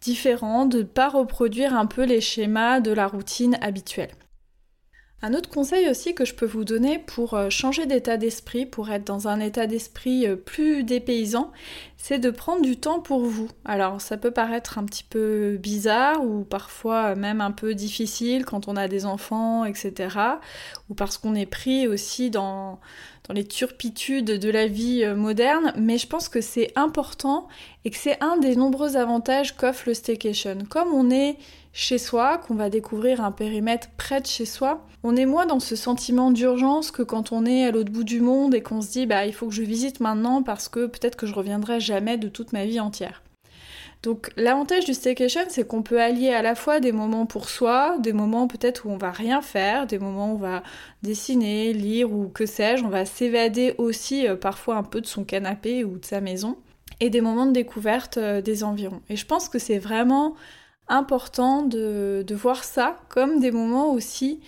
différent, 0.00 0.66
de 0.66 0.78
ne 0.78 0.82
pas 0.82 1.08
reproduire 1.08 1.74
un 1.74 1.86
peu 1.86 2.04
les 2.04 2.20
schémas 2.20 2.80
de 2.80 2.92
la 2.92 3.06
routine 3.06 3.58
habituelle. 3.60 4.10
Un 5.20 5.34
autre 5.34 5.50
conseil 5.50 5.88
aussi 5.90 6.14
que 6.14 6.24
je 6.24 6.32
peux 6.32 6.46
vous 6.46 6.64
donner 6.64 7.00
pour 7.00 7.34
euh, 7.34 7.50
changer 7.50 7.86
d'état 7.86 8.16
d'esprit, 8.16 8.66
pour 8.66 8.88
être 8.90 9.04
dans 9.04 9.26
un 9.26 9.40
état 9.40 9.66
d'esprit 9.66 10.28
euh, 10.28 10.36
plus 10.36 10.84
dépaysant, 10.84 11.50
c'est 11.96 12.20
de 12.20 12.30
prendre 12.30 12.62
du 12.62 12.76
temps 12.76 13.00
pour 13.00 13.24
vous. 13.24 13.48
Alors 13.64 14.00
ça 14.00 14.16
peut 14.16 14.30
paraître 14.30 14.78
un 14.78 14.84
petit 14.84 15.02
peu 15.02 15.56
bizarre 15.60 16.24
ou 16.24 16.44
parfois 16.44 17.16
même 17.16 17.40
un 17.40 17.50
peu 17.50 17.74
difficile 17.74 18.44
quand 18.44 18.68
on 18.68 18.76
a 18.76 18.86
des 18.86 19.06
enfants, 19.06 19.64
etc. 19.64 20.16
Ou 20.88 20.94
parce 20.94 21.18
qu'on 21.18 21.34
est 21.34 21.46
pris 21.46 21.88
aussi 21.88 22.30
dans, 22.30 22.78
dans 23.28 23.34
les 23.34 23.44
turpitudes 23.44 24.38
de 24.38 24.50
la 24.50 24.66
vie 24.66 25.04
euh, 25.04 25.14
moderne, 25.14 25.72
mais 25.76 25.98
je 25.98 26.06
pense 26.06 26.28
que 26.28 26.40
c'est 26.40 26.72
important 26.76 27.46
et 27.84 27.90
que 27.90 27.96
c'est 27.96 28.22
un 28.22 28.38
des 28.38 28.56
nombreux 28.56 28.96
avantages 28.96 29.56
qu'offre 29.56 29.84
le 29.86 29.94
staycation. 29.94 30.58
Comme 30.68 30.92
on 30.94 31.10
est 31.10 31.36
chez 31.72 31.98
soi, 31.98 32.38
qu'on 32.38 32.54
va 32.54 32.70
découvrir 32.70 33.20
un 33.20 33.30
périmètre 33.30 33.88
près 33.96 34.20
de 34.20 34.26
chez 34.26 34.46
soi, 34.46 34.84
on 35.04 35.14
est 35.14 35.26
moins 35.26 35.46
dans 35.46 35.60
ce 35.60 35.76
sentiment 35.76 36.30
d'urgence 36.30 36.90
que 36.90 37.02
quand 37.02 37.30
on 37.30 37.46
est 37.46 37.64
à 37.64 37.70
l'autre 37.70 37.92
bout 37.92 38.04
du 38.04 38.20
monde 38.20 38.54
et 38.54 38.62
qu'on 38.62 38.80
se 38.80 38.90
dit 38.90 39.06
bah 39.06 39.26
il 39.26 39.34
faut 39.34 39.46
que 39.46 39.54
je 39.54 39.62
visite 39.62 40.00
maintenant 40.00 40.42
parce 40.42 40.68
que 40.68 40.86
peut-être 40.86 41.16
que 41.16 41.26
je 41.26 41.34
reviendrai 41.34 41.78
jamais 41.78 42.16
de 42.16 42.28
toute 42.28 42.52
ma 42.52 42.64
vie 42.64 42.80
entière. 42.80 43.22
Donc 44.02 44.30
l'avantage 44.36 44.84
du 44.84 44.94
staycation, 44.94 45.40
c'est 45.48 45.66
qu'on 45.66 45.82
peut 45.82 46.00
allier 46.00 46.30
à 46.30 46.40
la 46.40 46.54
fois 46.54 46.78
des 46.78 46.92
moments 46.92 47.26
pour 47.26 47.48
soi, 47.48 47.96
des 47.98 48.12
moments 48.12 48.46
peut-être 48.46 48.86
où 48.86 48.90
on 48.90 48.96
va 48.96 49.10
rien 49.10 49.42
faire, 49.42 49.86
des 49.86 49.98
moments 49.98 50.32
où 50.32 50.36
on 50.36 50.38
va 50.38 50.62
dessiner, 51.02 51.72
lire 51.72 52.12
ou 52.12 52.28
que 52.28 52.46
sais-je, 52.46 52.84
on 52.84 52.88
va 52.88 53.04
s'évader 53.04 53.74
aussi 53.78 54.28
euh, 54.28 54.36
parfois 54.36 54.76
un 54.76 54.84
peu 54.84 55.00
de 55.00 55.06
son 55.06 55.24
canapé 55.24 55.82
ou 55.82 55.98
de 55.98 56.04
sa 56.04 56.20
maison, 56.20 56.58
et 57.00 57.10
des 57.10 57.20
moments 57.20 57.46
de 57.46 57.52
découverte 57.52 58.18
euh, 58.18 58.40
des 58.40 58.62
environs. 58.62 59.02
Et 59.08 59.16
je 59.16 59.26
pense 59.26 59.48
que 59.48 59.58
c'est 59.58 59.78
vraiment 59.78 60.34
important 60.86 61.62
de, 61.62 62.24
voir 62.30 62.62
ça 62.62 62.98
comme 63.08 63.40
des 63.40 63.50
moments 63.50 63.92
aussi 63.92 64.40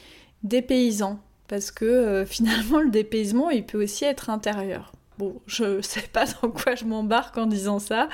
dépaysants, 0.45 1.19
parce 1.49 1.73
que 1.73 1.85
euh, 1.85 2.27
finalement 2.27 2.79
le 2.79 2.91
dépaysement 2.91 3.51
il 3.51 3.67
peut 3.67 3.83
aussi 3.83 4.05
être 4.05 4.31
intérieur. 4.31 4.93
Bon, 5.21 5.39
je 5.47 5.81
sais 5.83 6.09
pas 6.13 6.25
dans 6.41 6.51
quoi 6.51 6.75
je 6.75 6.87
m'embarque 6.87 7.37
en 7.37 7.45
disant 7.45 7.79
ça, 7.79 8.09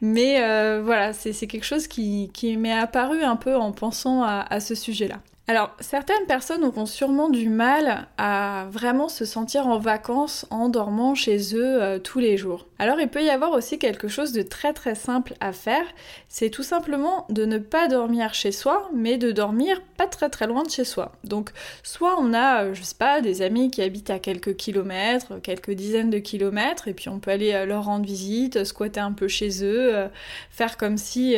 mais 0.00 0.42
euh, 0.42 0.80
voilà, 0.82 1.12
c'est 1.12 1.34
quelque 1.46 1.66
chose 1.66 1.86
qui, 1.86 2.56
m'est 2.58 2.72
apparu 2.72 3.22
un 3.22 3.36
peu 3.36 3.54
en 3.56 3.72
pensant 3.72 4.22
à 4.22 4.58
ce 4.60 4.74
sujet-là. 4.74 5.20
Alors, 5.48 5.70
certaines 5.78 6.26
personnes 6.26 6.64
auront 6.64 6.86
sûrement 6.86 7.28
du 7.28 7.48
mal 7.48 8.08
à 8.18 8.66
vraiment 8.72 9.08
se 9.08 9.24
sentir 9.24 9.68
en 9.68 9.78
vacances 9.78 10.44
en 10.50 10.68
dormant 10.68 11.14
chez 11.14 11.54
eux 11.54 11.80
euh, 11.80 12.00
tous 12.00 12.18
les 12.18 12.36
jours. 12.36 12.66
Alors, 12.80 12.98
il 12.98 13.06
peut 13.06 13.22
y 13.22 13.30
avoir 13.30 13.52
aussi 13.52 13.78
quelque 13.78 14.08
chose 14.08 14.32
de 14.32 14.42
très 14.42 14.72
très 14.72 14.96
simple 14.96 15.34
à 15.38 15.52
faire, 15.52 15.86
c'est 16.28 16.50
tout 16.50 16.64
simplement 16.64 17.26
de 17.28 17.44
ne 17.44 17.58
pas 17.58 17.86
dormir 17.86 18.34
chez 18.34 18.50
soi, 18.50 18.90
mais 18.92 19.18
de 19.18 19.30
dormir 19.30 19.80
pas 19.96 20.08
très 20.08 20.30
très 20.30 20.48
loin 20.48 20.64
de 20.64 20.70
chez 20.70 20.84
soi. 20.84 21.12
Donc, 21.22 21.50
soit 21.84 22.16
on 22.18 22.34
a, 22.34 22.64
euh, 22.64 22.74
je 22.74 22.82
sais 22.82 22.96
pas, 22.98 23.20
des 23.20 23.40
amis 23.40 23.70
qui 23.70 23.82
habitent 23.82 24.10
à 24.10 24.18
quelques 24.18 24.56
kilomètres, 24.56 25.40
quelques 25.42 25.70
dizaines 25.70 26.10
de 26.10 26.18
kilomètres, 26.18 26.88
et 26.88 26.92
puis 26.92 27.08
on 27.08 27.20
peut 27.20 27.30
aller 27.30 27.52
euh, 27.52 27.66
leur 27.66 27.84
rendre 27.84 28.04
visite, 28.04 28.64
squatter 28.64 28.98
un 28.98 29.12
peu 29.12 29.28
chez 29.28 29.64
eux, 29.64 30.08
faire 30.50 30.76
comme 30.76 30.98
si 30.98 31.36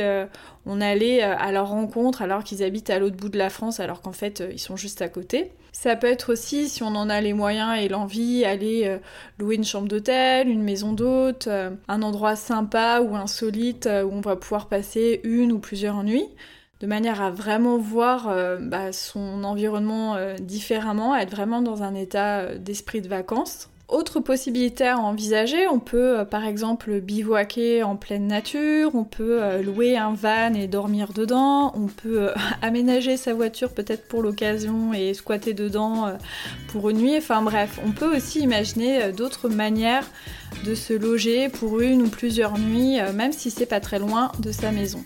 on 0.69 0.83
allait 0.83 1.25
euh, 1.25 1.35
à 1.37 1.51
leur 1.51 1.71
rencontre 1.71 2.23
alors 2.23 2.45
qu'ils 2.45 2.63
habitent 2.63 2.91
à 2.91 2.99
l'autre 2.99 3.17
bout 3.17 3.31
de 3.31 3.39
la 3.39 3.51
France 3.51 3.81
alors 3.81 4.03
qu'en 4.03 4.13
fait 4.13 4.41
euh, 4.41 4.51
ils 4.53 4.61
sont 4.61 4.77
juste 4.77 5.03
à 5.03 5.09
côté. 5.09 5.51
Ça 5.73 5.97
peut 5.97 6.07
être 6.07 6.33
aussi, 6.33 6.69
si 6.69 6.83
on 6.83 6.95
en 6.95 7.09
a 7.09 7.21
les 7.21 7.33
moyens 7.33 7.79
et 7.79 7.89
l'envie, 7.89 8.45
aller 8.45 8.83
euh, 8.85 8.99
louer 9.39 9.57
une 9.57 9.65
chambre 9.65 9.89
d'hôtel, 9.89 10.49
une 10.49 10.63
maison 10.63 10.93
d'hôte, 10.93 11.49
un 11.49 12.03
endroit 12.03 12.37
sympa 12.37 13.01
ou 13.01 13.17
insolite 13.17 13.87
où 13.87 14.11
on 14.13 14.21
va 14.21 14.37
pouvoir 14.37 14.67
passer 14.67 15.21
une 15.25 15.53
ou 15.53 15.59
plusieurs 15.59 16.03
nuits 16.03 16.29
de 16.81 16.87
manière 16.87 17.23
à 17.23 17.31
vraiment 17.31 17.77
voir 17.77 18.33
bah, 18.61 18.93
son 18.93 19.43
environnement 19.43 20.17
différemment, 20.41 21.17
être 21.17 21.31
vraiment 21.31 21.61
dans 21.61 21.83
un 21.83 21.95
état 21.95 22.55
d'esprit 22.55 23.01
de 23.01 23.09
vacances. 23.09 23.69
Autre 23.89 24.21
possibilité 24.21 24.87
à 24.87 24.99
envisager, 24.99 25.67
on 25.67 25.79
peut 25.79 26.19
euh, 26.19 26.25
par 26.27 26.45
exemple 26.45 27.01
bivouaquer 27.01 27.83
en 27.83 27.97
pleine 27.97 28.27
nature, 28.27 28.91
on 28.95 29.05
peut 29.05 29.43
euh, 29.43 29.63
louer 29.63 29.97
un 29.97 30.13
van 30.13 30.53
et 30.53 30.67
dormir 30.67 31.15
dedans, 31.15 31.73
on 31.75 31.87
peut 31.87 32.29
euh, 32.29 32.35
aménager 32.63 33.17
sa 33.17 33.33
voiture 33.33 33.71
peut-être 33.73 34.07
pour 34.07 34.23
l'occasion 34.23 34.93
et 34.93 35.15
squatter 35.15 35.55
dedans 35.55 36.13
pour 36.71 36.91
une 36.91 36.99
nuit. 36.99 37.17
Enfin 37.17 37.41
bref, 37.41 37.81
on 37.87 37.93
peut 37.93 38.15
aussi 38.15 38.41
imaginer 38.41 39.11
d'autres 39.13 39.49
manières 39.49 40.05
de 40.67 40.75
se 40.75 40.93
loger 40.93 41.49
pour 41.49 41.81
une 41.81 42.03
ou 42.03 42.09
plusieurs 42.09 42.59
nuits, 42.59 42.99
même 43.15 43.33
si 43.33 43.51
c'est 43.51 43.65
pas 43.65 43.81
très 43.81 43.99
loin 43.99 44.33
de 44.39 44.53
sa 44.53 44.71
maison. 44.71 45.03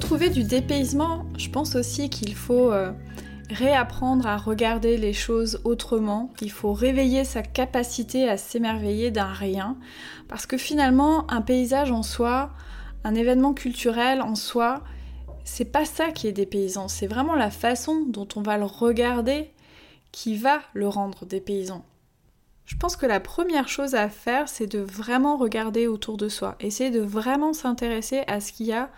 Retrouver 0.00 0.30
du 0.30 0.44
dépaysement, 0.44 1.26
je 1.36 1.50
pense 1.50 1.74
aussi 1.74 2.08
qu'il 2.08 2.34
faut 2.34 2.72
euh, 2.72 2.90
réapprendre 3.50 4.26
à 4.26 4.38
regarder 4.38 4.96
les 4.96 5.12
choses 5.12 5.60
autrement. 5.64 6.32
Il 6.40 6.50
faut 6.50 6.72
réveiller 6.72 7.22
sa 7.24 7.42
capacité 7.42 8.26
à 8.26 8.38
s'émerveiller 8.38 9.10
d'un 9.10 9.30
rien. 9.30 9.76
Parce 10.26 10.46
que 10.46 10.56
finalement, 10.56 11.30
un 11.30 11.42
paysage 11.42 11.92
en 11.92 12.02
soi, 12.02 12.50
un 13.04 13.14
événement 13.14 13.52
culturel 13.52 14.22
en 14.22 14.36
soi, 14.36 14.82
c'est 15.44 15.66
pas 15.66 15.84
ça 15.84 16.12
qui 16.12 16.28
est 16.28 16.32
dépaysant. 16.32 16.88
C'est 16.88 17.06
vraiment 17.06 17.34
la 17.34 17.50
façon 17.50 18.06
dont 18.08 18.28
on 18.36 18.40
va 18.40 18.56
le 18.56 18.64
regarder 18.64 19.50
qui 20.12 20.34
va 20.34 20.60
le 20.72 20.88
rendre 20.88 21.26
dépaysant. 21.26 21.84
Je 22.64 22.76
pense 22.76 22.96
que 22.96 23.04
la 23.04 23.20
première 23.20 23.68
chose 23.68 23.94
à 23.94 24.08
faire, 24.08 24.48
c'est 24.48 24.66
de 24.66 24.78
vraiment 24.78 25.36
regarder 25.36 25.88
autour 25.88 26.16
de 26.16 26.30
soi, 26.30 26.56
essayer 26.58 26.90
de 26.90 27.00
vraiment 27.00 27.52
s'intéresser 27.52 28.22
à 28.28 28.40
ce 28.40 28.50
qu'il 28.52 28.66
y 28.66 28.72
a 28.72 28.88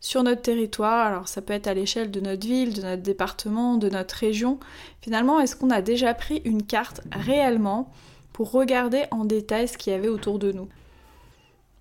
sur 0.00 0.22
notre 0.22 0.42
territoire, 0.42 1.06
alors 1.06 1.28
ça 1.28 1.42
peut 1.42 1.52
être 1.52 1.66
à 1.66 1.74
l'échelle 1.74 2.10
de 2.10 2.20
notre 2.20 2.46
ville, 2.46 2.74
de 2.74 2.82
notre 2.82 3.02
département, 3.02 3.76
de 3.76 3.88
notre 3.88 4.14
région, 4.14 4.58
finalement, 5.00 5.40
est-ce 5.40 5.56
qu'on 5.56 5.70
a 5.70 5.82
déjà 5.82 6.14
pris 6.14 6.42
une 6.44 6.62
carte 6.62 7.00
réellement 7.10 7.90
pour 8.32 8.50
regarder 8.50 9.04
en 9.10 9.24
détail 9.24 9.68
ce 9.68 9.78
qu'il 9.78 9.92
y 9.92 9.96
avait 9.96 10.08
autour 10.08 10.38
de 10.38 10.52
nous? 10.52 10.68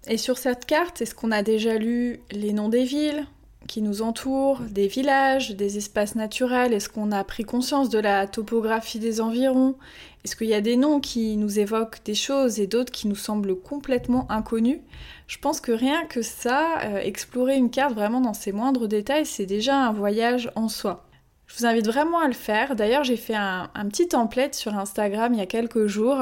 Et 0.07 0.17
sur 0.17 0.37
cette 0.37 0.65
carte, 0.65 1.01
est-ce 1.01 1.15
qu'on 1.15 1.31
a 1.31 1.43
déjà 1.43 1.77
lu 1.77 2.19
les 2.31 2.53
noms 2.53 2.69
des 2.69 2.83
villes 2.83 3.25
qui 3.67 3.81
nous 3.81 4.03
entourent, 4.03 4.61
des 4.61 4.87
villages, 4.87 5.55
des 5.55 5.77
espaces 5.77 6.15
naturels? 6.15 6.73
Est-ce 6.73 6.89
qu'on 6.89 7.11
a 7.11 7.23
pris 7.23 7.43
conscience 7.43 7.89
de 7.89 7.97
la 7.97 8.27
topographie 8.27 8.99
des 8.99 9.19
environs? 9.19 9.75
Est-ce 10.23 10.35
qu'il 10.35 10.47
y 10.47 10.53
a 10.53 10.61
des 10.61 10.75
noms 10.75 10.99
qui 10.99 11.37
nous 11.37 11.59
évoquent 11.59 12.03
des 12.05 12.15
choses 12.15 12.59
et 12.59 12.67
d'autres 12.67 12.91
qui 12.91 13.07
nous 13.07 13.15
semblent 13.15 13.55
complètement 13.59 14.29
inconnus? 14.31 14.79
Je 15.27 15.37
pense 15.39 15.59
que 15.59 15.71
rien 15.71 16.05
que 16.05 16.21
ça, 16.21 16.79
euh, 16.83 16.97
explorer 16.99 17.55
une 17.55 17.69
carte 17.69 17.93
vraiment 17.93 18.21
dans 18.21 18.33
ses 18.33 18.51
moindres 18.51 18.87
détails, 18.87 19.25
c'est 19.25 19.45
déjà 19.45 19.75
un 19.77 19.91
voyage 19.91 20.51
en 20.55 20.69
soi. 20.69 21.05
Je 21.47 21.57
vous 21.59 21.65
invite 21.65 21.85
vraiment 21.85 22.19
à 22.19 22.27
le 22.27 22.33
faire. 22.33 22.75
D'ailleurs, 22.75 23.03
j'ai 23.03 23.17
fait 23.17 23.35
un, 23.35 23.69
petit 23.89 24.07
template 24.07 24.55
sur 24.55 24.75
Instagram 24.77 25.33
il 25.33 25.39
y 25.39 25.43
a 25.43 25.45
quelques 25.45 25.85
jours 25.85 26.17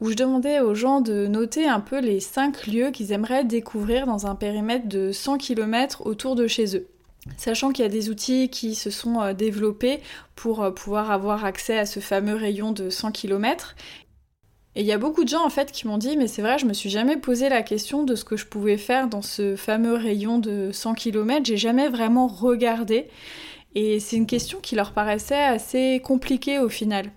où 0.00 0.10
je 0.10 0.16
demandais 0.16 0.60
aux 0.60 0.74
gens 0.74 1.00
de 1.00 1.28
noter 1.28 1.68
un 1.68 1.78
peu 1.78 2.00
les 2.00 2.18
5 2.18 2.66
lieux 2.66 2.90
qu'ils 2.90 3.12
aimeraient 3.12 3.44
découvrir 3.44 4.06
dans 4.06 4.26
un 4.26 4.34
périmètre 4.34 4.88
de 4.88 5.12
100 5.12 5.38
km 5.38 6.04
autour 6.04 6.34
de 6.34 6.48
chez 6.48 6.76
eux. 6.76 6.88
Sachant 7.36 7.70
qu'il 7.70 7.84
y 7.84 7.86
a 7.86 7.90
des 7.90 8.08
outils 8.08 8.48
qui 8.48 8.74
se 8.74 8.90
sont 8.90 9.20
euh, 9.20 9.32
développés 9.32 10.00
pour 10.36 10.62
euh, 10.62 10.70
pouvoir 10.70 11.10
avoir 11.10 11.44
accès 11.44 11.78
à 11.78 11.86
ce 11.86 12.00
fameux 12.00 12.36
rayon 12.36 12.72
de 12.72 12.88
100 12.88 13.12
km 13.12 13.74
et 14.76 14.80
il 14.80 14.86
y 14.86 14.92
a 14.92 14.98
beaucoup 14.98 15.24
de 15.24 15.28
gens 15.28 15.44
en 15.44 15.48
fait 15.48 15.72
qui 15.72 15.88
m'ont 15.88 15.96
dit 15.96 16.16
mais 16.18 16.28
c'est 16.28 16.42
vrai, 16.42 16.58
je 16.58 16.66
me 16.66 16.74
suis 16.74 16.90
jamais 16.90 17.16
posé 17.16 17.48
la 17.48 17.62
question 17.62 18.04
de 18.04 18.14
ce 18.14 18.24
que 18.24 18.36
je 18.36 18.44
pouvais 18.46 18.76
faire 18.76 19.08
dans 19.08 19.22
ce 19.22 19.56
fameux 19.56 19.94
rayon 19.94 20.38
de 20.38 20.70
100 20.70 20.94
km, 20.94 21.46
j'ai 21.46 21.56
jamais 21.56 21.88
vraiment 21.88 22.26
regardé 22.26 23.08
et 23.74 24.00
c'est 24.00 24.16
une 24.16 24.26
question 24.26 24.58
qui 24.60 24.74
leur 24.74 24.92
paraissait 24.92 25.34
assez 25.34 26.00
compliquée 26.04 26.58
au 26.58 26.68
final. 26.68 27.10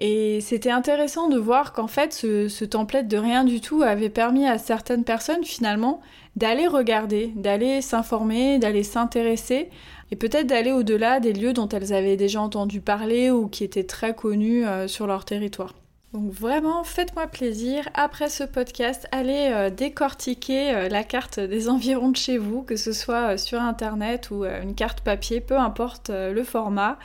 Et 0.00 0.40
c'était 0.40 0.70
intéressant 0.70 1.28
de 1.28 1.38
voir 1.38 1.72
qu'en 1.72 1.88
fait 1.88 2.12
ce, 2.12 2.64
template 2.64 3.08
de 3.08 3.16
rien 3.16 3.44
du 3.44 3.60
tout 3.60 3.82
avait 3.82 4.10
permis 4.10 4.46
à 4.46 4.58
certaines 4.58 5.02
personnes 5.04 5.44
finalement 5.44 6.00
d'aller 6.36 6.68
regarder, 6.68 7.32
d'aller 7.34 7.80
s'informer, 7.80 8.58
d'aller 8.58 8.84
s'intéresser 8.84 9.70
et 10.10 10.16
peut-être 10.16 10.46
d'aller 10.46 10.72
au-delà 10.72 11.18
des 11.18 11.32
lieux 11.32 11.52
dont 11.52 11.68
elles 11.68 11.92
avaient 11.92 12.16
déjà 12.16 12.40
entendu 12.40 12.80
parler 12.80 13.30
ou 13.30 13.48
qui 13.48 13.64
étaient 13.64 13.84
très 13.84 14.14
connus 14.14 14.66
euh, 14.66 14.86
sur 14.88 15.06
leur 15.06 15.24
territoire. 15.24 15.74
Donc 16.14 16.32
vraiment, 16.32 16.84
faites-moi 16.84 17.26
plaisir. 17.26 17.86
Après 17.92 18.30
ce 18.30 18.42
podcast, 18.42 19.06
allez 19.12 19.50
euh, 19.52 19.68
décortiquer 19.68 20.74
euh, 20.74 20.88
la 20.88 21.04
carte 21.04 21.38
des 21.38 21.68
environs 21.68 22.10
de 22.10 22.16
chez 22.16 22.38
vous, 22.38 22.62
que 22.62 22.76
ce 22.76 22.92
soit 22.92 23.34
euh, 23.34 23.36
sur 23.36 23.60
Internet 23.60 24.30
ou 24.30 24.44
une 24.44 24.74
carte 24.74 25.02
papier, 25.02 25.40
peu 25.40 25.58
importe 25.58 26.08
le 26.10 26.44
format. 26.44 26.98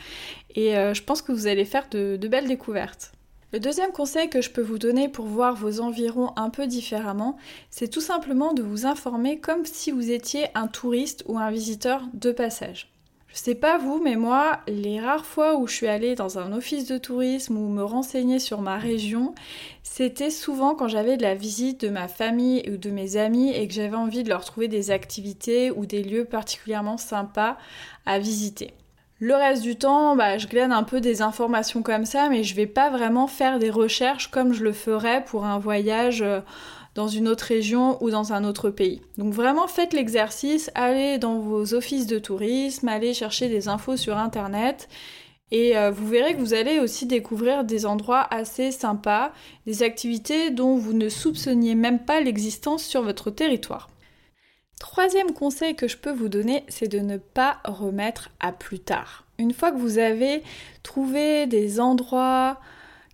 Et 0.55 0.73
je 0.73 1.03
pense 1.03 1.21
que 1.21 1.31
vous 1.31 1.47
allez 1.47 1.65
faire 1.65 1.87
de, 1.89 2.15
de 2.15 2.27
belles 2.27 2.47
découvertes. 2.47 3.11
Le 3.51 3.59
deuxième 3.59 3.91
conseil 3.91 4.29
que 4.29 4.41
je 4.41 4.51
peux 4.51 4.61
vous 4.61 4.77
donner 4.77 5.09
pour 5.09 5.25
voir 5.25 5.55
vos 5.55 5.81
environs 5.81 6.31
un 6.35 6.49
peu 6.49 6.67
différemment, 6.67 7.37
c'est 7.71 7.87
tout 7.87 8.01
simplement 8.01 8.53
de 8.53 8.61
vous 8.61 8.85
informer 8.85 9.39
comme 9.39 9.65
si 9.65 9.91
vous 9.91 10.11
étiez 10.11 10.45
un 10.53 10.67
touriste 10.67 11.23
ou 11.27 11.39
un 11.39 11.49
visiteur 11.49 12.03
de 12.13 12.31
passage. 12.31 12.92
Je 13.33 13.39
sais 13.39 13.55
pas 13.55 13.79
vous, 13.79 13.99
mais 13.99 14.15
moi, 14.15 14.59
les 14.67 15.01
rares 15.01 15.25
fois 15.25 15.57
où 15.57 15.65
je 15.65 15.73
suis 15.73 15.87
allée 15.87 16.13
dans 16.13 16.37
un 16.37 16.53
office 16.53 16.87
de 16.87 16.99
tourisme 16.99 17.57
ou 17.57 17.67
me 17.67 17.83
renseigner 17.83 18.37
sur 18.37 18.61
ma 18.61 18.77
région, 18.77 19.33
c'était 19.81 20.29
souvent 20.29 20.75
quand 20.75 20.87
j'avais 20.87 21.17
de 21.17 21.23
la 21.23 21.33
visite 21.33 21.81
de 21.81 21.89
ma 21.89 22.07
famille 22.07 22.63
ou 22.71 22.77
de 22.77 22.91
mes 22.91 23.17
amis 23.17 23.49
et 23.49 23.67
que 23.67 23.73
j'avais 23.73 23.95
envie 23.95 24.21
de 24.21 24.29
leur 24.29 24.45
trouver 24.45 24.67
des 24.67 24.91
activités 24.91 25.71
ou 25.71 25.87
des 25.87 26.03
lieux 26.03 26.25
particulièrement 26.25 26.97
sympas 26.97 27.57
à 28.05 28.19
visiter. 28.19 28.75
Le 29.17 29.33
reste 29.33 29.63
du 29.63 29.77
temps, 29.77 30.15
bah, 30.15 30.37
je 30.37 30.47
glane 30.47 30.71
un 30.71 30.83
peu 30.83 31.01
des 31.01 31.23
informations 31.23 31.81
comme 31.81 32.05
ça, 32.05 32.29
mais 32.29 32.43
je 32.43 32.53
vais 32.53 32.67
pas 32.67 32.91
vraiment 32.91 33.25
faire 33.25 33.57
des 33.57 33.71
recherches 33.71 34.29
comme 34.29 34.53
je 34.53 34.63
le 34.63 34.73
ferais 34.73 35.23
pour 35.25 35.45
un 35.45 35.57
voyage 35.57 36.21
euh, 36.21 36.41
dans 36.95 37.07
une 37.07 37.27
autre 37.27 37.45
région 37.45 38.01
ou 38.03 38.09
dans 38.09 38.33
un 38.33 38.43
autre 38.43 38.69
pays. 38.69 39.01
Donc 39.17 39.33
vraiment 39.33 39.67
faites 39.67 39.93
l'exercice, 39.93 40.71
allez 40.75 41.17
dans 41.17 41.39
vos 41.39 41.73
offices 41.73 42.07
de 42.07 42.19
tourisme, 42.19 42.87
allez 42.87 43.13
chercher 43.13 43.49
des 43.49 43.67
infos 43.67 43.97
sur 43.97 44.17
internet 44.17 44.87
et 45.53 45.77
euh, 45.77 45.91
vous 45.91 46.07
verrez 46.07 46.33
que 46.33 46.39
vous 46.39 46.55
allez 46.55 46.79
aussi 46.79 47.05
découvrir 47.05 47.63
des 47.63 47.85
endroits 47.85 48.27
assez 48.33 48.71
sympas, 48.71 49.31
des 49.67 49.83
activités 49.83 50.49
dont 50.49 50.77
vous 50.77 50.93
ne 50.93 51.09
soupçonniez 51.09 51.75
même 51.75 51.99
pas 51.99 52.21
l'existence 52.21 52.83
sur 52.83 53.03
votre 53.03 53.29
territoire. 53.29 53.89
Troisième 54.79 55.31
conseil 55.31 55.75
que 55.75 55.87
je 55.87 55.97
peux 55.97 56.11
vous 56.11 56.27
donner, 56.27 56.63
c'est 56.67 56.87
de 56.87 56.99
ne 56.99 57.17
pas 57.17 57.59
remettre 57.65 58.31
à 58.39 58.51
plus 58.51 58.79
tard. 58.79 59.25
Une 59.37 59.53
fois 59.53 59.71
que 59.71 59.77
vous 59.77 59.99
avez 59.99 60.41
trouvé 60.81 61.45
des 61.45 61.79
endroits, 61.79 62.59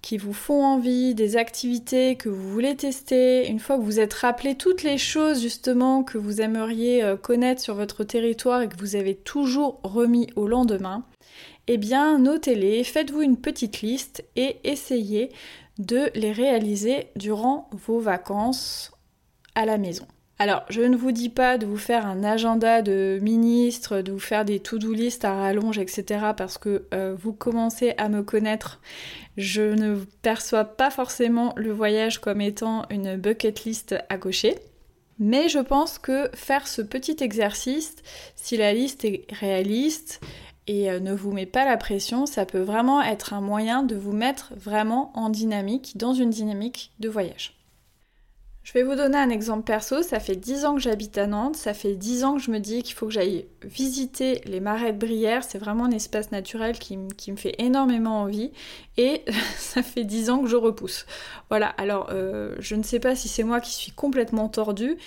qui 0.01 0.17
vous 0.17 0.33
font 0.33 0.63
envie, 0.63 1.13
des 1.13 1.37
activités 1.37 2.15
que 2.15 2.29
vous 2.29 2.49
voulez 2.51 2.75
tester, 2.75 3.47
une 3.47 3.59
fois 3.59 3.77
que 3.77 3.83
vous 3.83 3.99
êtes 3.99 4.13
rappelé 4.13 4.55
toutes 4.55 4.83
les 4.83 4.97
choses 4.97 5.41
justement 5.41 6.03
que 6.03 6.17
vous 6.17 6.41
aimeriez 6.41 7.03
euh, 7.03 7.17
connaître 7.17 7.61
sur 7.61 7.75
votre 7.75 8.03
territoire 8.03 8.61
et 8.61 8.69
que 8.69 8.77
vous 8.77 8.95
avez 8.95 9.15
toujours 9.15 9.79
remis 9.83 10.27
au 10.35 10.47
lendemain, 10.47 11.05
eh 11.67 11.77
bien 11.77 12.17
notez-les, 12.17 12.83
faites-vous 12.83 13.21
une 13.21 13.37
petite 13.37 13.81
liste 13.81 14.23
et 14.35 14.57
essayez 14.63 15.31
de 15.77 16.09
les 16.15 16.31
réaliser 16.31 17.07
durant 17.15 17.69
vos 17.71 17.99
vacances 17.99 18.91
à 19.55 19.65
la 19.65 19.77
maison. 19.77 20.05
Alors, 20.41 20.63
je 20.69 20.81
ne 20.81 20.95
vous 20.95 21.11
dis 21.11 21.27
pas 21.27 21.57
de 21.57 21.65
vous 21.65 21.77
faire 21.77 22.07
un 22.07 22.23
agenda 22.23 22.81
de 22.81 23.19
ministre, 23.21 23.99
de 23.99 24.13
vous 24.13 24.19
faire 24.19 24.45
des 24.45 24.61
to-do 24.61 24.93
list 24.93 25.25
à 25.25 25.33
rallonge, 25.33 25.77
etc. 25.79 26.27
parce 26.37 26.57
que 26.57 26.85
euh, 26.93 27.13
vous 27.19 27.33
commencez 27.33 27.93
à 27.97 28.07
me 28.07 28.23
connaître. 28.23 28.79
Je 29.35 29.61
ne 29.61 29.97
perçois 30.21 30.63
pas 30.63 30.91
forcément 30.91 31.53
le 31.57 31.73
voyage 31.73 32.19
comme 32.19 32.39
étant 32.39 32.85
une 32.89 33.17
bucket 33.17 33.65
list 33.65 33.95
à 34.07 34.17
cocher. 34.17 34.55
Mais 35.19 35.49
je 35.49 35.59
pense 35.59 35.99
que 35.99 36.29
faire 36.33 36.69
ce 36.69 36.81
petit 36.81 37.17
exercice, 37.19 37.97
si 38.37 38.55
la 38.55 38.73
liste 38.73 39.03
est 39.03 39.25
réaliste 39.37 40.21
et 40.67 40.89
euh, 40.89 41.01
ne 41.01 41.11
vous 41.11 41.33
met 41.33 41.47
pas 41.47 41.65
la 41.65 41.75
pression, 41.75 42.25
ça 42.25 42.45
peut 42.45 42.61
vraiment 42.61 43.01
être 43.01 43.33
un 43.33 43.41
moyen 43.41 43.83
de 43.83 43.97
vous 43.97 44.13
mettre 44.13 44.53
vraiment 44.55 45.11
en 45.15 45.29
dynamique, 45.29 45.97
dans 45.97 46.13
une 46.13 46.29
dynamique 46.29 46.93
de 47.01 47.09
voyage. 47.09 47.58
Je 48.63 48.73
vais 48.73 48.83
vous 48.83 48.95
donner 48.95 49.17
un 49.17 49.29
exemple 49.29 49.63
perso, 49.63 50.03
ça 50.03 50.19
fait 50.19 50.35
10 50.35 50.65
ans 50.65 50.75
que 50.75 50.81
j'habite 50.81 51.17
à 51.17 51.25
Nantes, 51.25 51.55
ça 51.55 51.73
fait 51.73 51.95
10 51.95 52.23
ans 52.23 52.35
que 52.35 52.41
je 52.41 52.51
me 52.51 52.59
dis 52.59 52.83
qu'il 52.83 52.93
faut 52.93 53.07
que 53.07 53.13
j'aille 53.13 53.47
visiter 53.63 54.41
les 54.45 54.59
marais 54.59 54.93
de 54.93 54.99
Brière, 54.99 55.43
c'est 55.43 55.57
vraiment 55.57 55.85
un 55.85 55.91
espace 55.91 56.31
naturel 56.31 56.77
qui, 56.77 56.97
me 56.97 57.35
fait 57.35 57.55
énormément 57.57 58.21
envie. 58.21 58.51
Et 58.97 59.23
ça 59.57 59.81
fait 59.81 60.03
10 60.03 60.29
ans 60.29 60.39
que 60.41 60.47
je 60.47 60.55
repousse. 60.55 61.05
Voilà, 61.49 61.67
alors 61.69 62.09
euh, 62.11 62.55
je 62.59 62.75
ne 62.75 62.83
sais 62.83 62.99
pas 62.99 63.15
si 63.15 63.27
c'est 63.27 63.43
moi 63.43 63.59
qui 63.59 63.71
suis 63.71 63.91
complètement 63.91 64.49
tordue, 64.49 64.97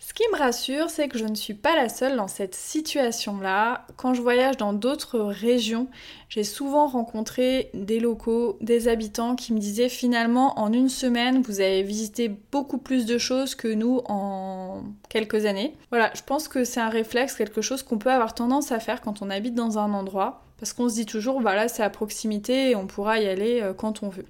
ce 0.00 0.14
qui 0.14 0.22
me 0.32 0.38
rassure, 0.38 0.90
c'est 0.90 1.08
que 1.08 1.18
je 1.18 1.24
ne 1.24 1.34
suis 1.34 1.54
pas 1.54 1.74
la 1.74 1.88
seule 1.88 2.16
dans 2.16 2.28
cette 2.28 2.54
situation-là. 2.54 3.84
Quand 3.96 4.14
je 4.14 4.22
voyage 4.22 4.56
dans 4.56 4.72
d'autres 4.72 5.18
régions, 5.18 5.88
j'ai 6.28 6.44
souvent 6.44 6.86
rencontré 6.86 7.70
des 7.74 7.98
locaux, 7.98 8.58
des 8.60 8.86
habitants 8.86 9.34
qui 9.34 9.52
me 9.52 9.58
disaient 9.58 9.88
finalement 9.88 10.58
en 10.60 10.72
une 10.72 10.88
semaine, 10.88 11.42
vous 11.42 11.60
avez 11.60 11.82
visité 11.82 12.28
beaucoup 12.28 12.78
plus 12.78 13.06
de 13.06 13.18
choses 13.18 13.56
que 13.56 13.66
nous 13.66 14.00
en 14.04 14.82
quelques 15.08 15.46
années. 15.46 15.74
Voilà, 15.90 16.12
je 16.14 16.22
pense 16.22 16.46
que 16.46 16.62
c'est 16.62 16.80
un 16.80 16.90
réflexe, 16.90 17.34
quelque 17.34 17.60
chose 17.60 17.82
qu'on 17.82 17.98
peut 17.98 18.12
avoir 18.12 18.34
tendance 18.34 18.70
à 18.70 18.78
faire 18.78 19.00
quand 19.00 19.20
on 19.20 19.30
habite 19.30 19.54
dans 19.54 19.78
un 19.78 19.92
endroit, 19.92 20.44
parce 20.58 20.72
qu'on 20.72 20.88
se 20.88 20.94
dit 20.94 21.06
toujours, 21.06 21.40
voilà, 21.40 21.66
c'est 21.66 21.82
à 21.82 21.90
proximité 21.90 22.70
et 22.70 22.76
on 22.76 22.86
pourra 22.86 23.18
y 23.18 23.26
aller 23.26 23.60
euh, 23.62 23.74
quand 23.74 24.04
on 24.04 24.08
veut. 24.08 24.26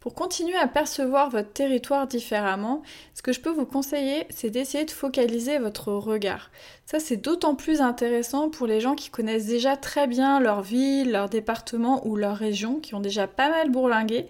Pour 0.00 0.14
continuer 0.14 0.56
à 0.56 0.68
percevoir 0.68 1.28
votre 1.28 1.52
territoire 1.52 2.06
différemment, 2.06 2.82
ce 3.14 3.22
que 3.22 3.32
je 3.32 3.40
peux 3.40 3.50
vous 3.50 3.66
conseiller, 3.66 4.26
c'est 4.30 4.50
d'essayer 4.50 4.84
de 4.84 4.92
focaliser 4.92 5.58
votre 5.58 5.92
regard. 5.92 6.52
Ça, 6.86 7.00
c'est 7.00 7.16
d'autant 7.16 7.56
plus 7.56 7.80
intéressant 7.80 8.48
pour 8.48 8.68
les 8.68 8.80
gens 8.80 8.94
qui 8.94 9.10
connaissent 9.10 9.46
déjà 9.46 9.76
très 9.76 10.06
bien 10.06 10.38
leur 10.38 10.62
ville, 10.62 11.10
leur 11.10 11.28
département 11.28 12.06
ou 12.06 12.14
leur 12.14 12.36
région, 12.36 12.78
qui 12.78 12.94
ont 12.94 13.00
déjà 13.00 13.26
pas 13.26 13.50
mal 13.50 13.70
bourlingué. 13.70 14.28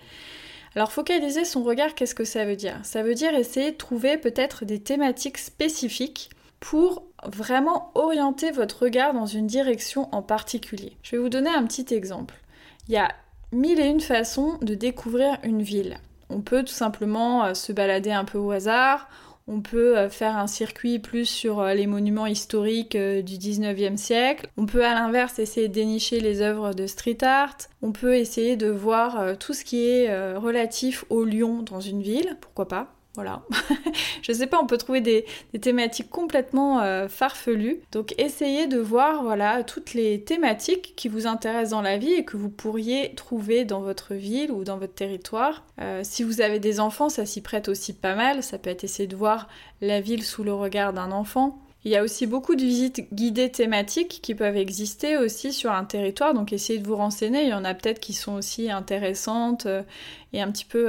Alors 0.74 0.90
focaliser 0.90 1.44
son 1.44 1.62
regard, 1.62 1.94
qu'est-ce 1.94 2.14
que 2.14 2.24
ça 2.24 2.46
veut 2.46 2.56
dire? 2.56 2.78
Ça 2.82 3.02
veut 3.02 3.14
dire 3.14 3.34
essayer 3.34 3.72
de 3.72 3.76
trouver 3.76 4.16
peut-être 4.16 4.64
des 4.64 4.80
thématiques 4.80 5.38
spécifiques 5.38 6.30
pour 6.60 7.04
vraiment 7.24 7.90
orienter 7.94 8.52
votre 8.52 8.84
regard 8.84 9.12
dans 9.12 9.26
une 9.26 9.46
direction 9.46 10.08
en 10.12 10.22
particulier. 10.22 10.96
Je 11.02 11.16
vais 11.16 11.22
vous 11.22 11.28
donner 11.28 11.50
un 11.50 11.64
petit 11.66 11.94
exemple. 11.94 12.34
Il 12.88 12.94
y 12.94 12.96
a 12.96 13.10
mille 13.52 13.80
et 13.80 13.86
une 13.86 14.00
façons 14.00 14.58
de 14.62 14.74
découvrir 14.74 15.38
une 15.42 15.62
ville. 15.62 15.98
On 16.30 16.40
peut 16.40 16.62
tout 16.62 16.74
simplement 16.74 17.44
euh, 17.44 17.54
se 17.54 17.72
balader 17.72 18.10
un 18.10 18.24
peu 18.24 18.38
au 18.38 18.50
hasard, 18.50 19.08
on 19.46 19.62
peut 19.62 19.96
euh, 19.96 20.10
faire 20.10 20.36
un 20.36 20.46
circuit 20.46 20.98
plus 20.98 21.24
sur 21.24 21.60
euh, 21.60 21.72
les 21.72 21.86
monuments 21.86 22.26
historiques 22.26 22.96
du 22.96 23.38
19e 23.38 23.96
siècle. 23.96 24.48
On 24.58 24.66
peut 24.66 24.84
à 24.84 24.94
l'inverse 24.94 25.38
essayer 25.38 25.68
de 25.68 25.72
dénicher 25.72 26.20
les 26.20 26.42
œuvres 26.42 26.74
de 26.74 26.86
street 26.86 27.24
art. 27.24 27.56
On 27.80 27.92
peut 27.92 28.16
essayer 28.16 28.56
de 28.56 28.68
voir 28.68 29.38
tout 29.38 29.54
ce 29.54 29.64
qui 29.64 29.88
est 29.88 30.36
relatif 30.36 31.04
au 31.08 31.24
lion 31.24 31.62
dans 31.62 31.80
une 31.80 32.02
ville, 32.02 32.36
pourquoi 32.40 32.68
pas? 32.68 32.97
Voilà. 33.18 33.42
je 34.22 34.30
sais 34.30 34.46
pas, 34.46 34.60
on 34.62 34.68
peut 34.68 34.78
trouver 34.78 35.00
des, 35.00 35.24
thématiques 35.60 36.08
complètement 36.08 36.82
euh, 36.82 37.08
farfelues. 37.08 37.80
Donc 37.90 38.14
essayez 38.16 38.68
de 38.68 38.78
voir 38.78 39.24
voilà 39.24 39.64
toutes 39.64 39.92
les 39.92 40.22
thématiques 40.22 40.94
qui 40.94 41.08
vous 41.08 41.26
intéressent 41.26 41.72
dans 41.72 41.82
la 41.82 41.98
vie 41.98 42.12
et 42.12 42.24
que 42.24 42.36
vous 42.36 42.48
pourriez 42.48 43.16
trouver 43.16 43.64
dans 43.64 43.80
votre 43.80 44.14
ville 44.14 44.52
ou 44.52 44.62
dans 44.62 44.78
votre 44.78 44.94
territoire. 44.94 45.64
Euh, 45.80 46.02
si 46.04 46.22
vous 46.22 46.40
avez 46.40 46.60
des 46.60 46.78
enfants, 46.78 47.08
ça 47.08 47.26
s'y 47.26 47.40
prête 47.40 47.66
aussi 47.66 47.92
pas 47.92 48.14
mal. 48.14 48.44
Ça 48.44 48.56
peut 48.56 48.70
être 48.70 48.84
essayer 48.84 49.08
de 49.08 49.16
voir 49.16 49.48
la 49.80 50.00
ville 50.00 50.22
sous 50.22 50.44
le 50.44 50.54
regard 50.54 50.92
d'un 50.92 51.10
enfant. 51.10 51.58
Il 51.84 51.90
y 51.90 51.96
a 51.96 52.04
aussi 52.04 52.28
beaucoup 52.28 52.54
de 52.54 52.62
visites 52.62 53.12
guidées 53.12 53.50
thématiques 53.50 54.20
qui 54.22 54.36
peuvent 54.36 54.56
exister 54.56 55.16
aussi 55.16 55.52
sur 55.52 55.72
un 55.72 55.84
territoire, 55.84 56.34
donc 56.34 56.52
essayez 56.52 56.78
de 56.78 56.86
vous 56.86 56.96
renseigner. 56.96 57.42
Il 57.42 57.48
y 57.48 57.54
en 57.54 57.64
a 57.64 57.74
peut-être 57.74 57.98
qui 57.98 58.12
sont 58.12 58.34
aussi 58.34 58.70
intéressantes 58.70 59.66
euh, 59.66 59.82
et 60.32 60.40
un 60.40 60.52
petit 60.52 60.66
peu 60.66 60.88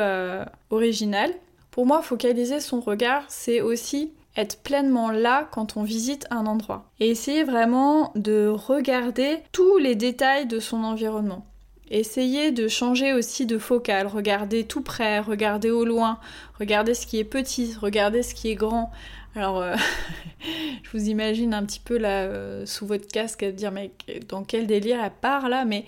originales. 0.69 1.33
Pour 1.79 1.85
moi, 1.85 2.01
focaliser 2.01 2.59
son 2.59 2.81
regard, 2.81 3.23
c'est 3.29 3.61
aussi 3.61 4.11
être 4.35 4.61
pleinement 4.63 5.11
là 5.11 5.47
quand 5.49 5.77
on 5.77 5.83
visite 5.83 6.27
un 6.29 6.45
endroit. 6.45 6.91
Et 6.99 7.07
essayer 7.07 7.45
vraiment 7.45 8.11
de 8.15 8.49
regarder 8.49 9.37
tous 9.53 9.77
les 9.77 9.95
détails 9.95 10.45
de 10.45 10.59
son 10.59 10.83
environnement. 10.83 11.45
Essayer 11.89 12.51
de 12.51 12.67
changer 12.67 13.13
aussi 13.13 13.45
de 13.45 13.57
focale, 13.57 14.07
regarder 14.07 14.65
tout 14.65 14.81
près, 14.81 15.19
regarder 15.21 15.71
au 15.71 15.85
loin, 15.85 16.19
regarder 16.59 16.93
ce 16.93 17.07
qui 17.07 17.17
est 17.17 17.23
petit, 17.23 17.73
regarder 17.79 18.23
ce 18.23 18.35
qui 18.35 18.49
est 18.49 18.55
grand. 18.55 18.91
Alors, 19.33 19.61
euh, 19.61 19.77
je 20.83 20.89
vous 20.91 21.07
imagine 21.07 21.53
un 21.53 21.63
petit 21.63 21.79
peu 21.79 21.97
là 21.97 22.23
euh, 22.23 22.65
sous 22.65 22.87
votre 22.87 23.07
casque 23.07 23.41
à 23.43 23.53
dire 23.53 23.71
mais 23.71 23.91
dans 24.27 24.43
quel 24.43 24.67
délire 24.67 24.99
elle 25.01 25.11
part 25.21 25.47
là, 25.47 25.63
mais 25.63 25.85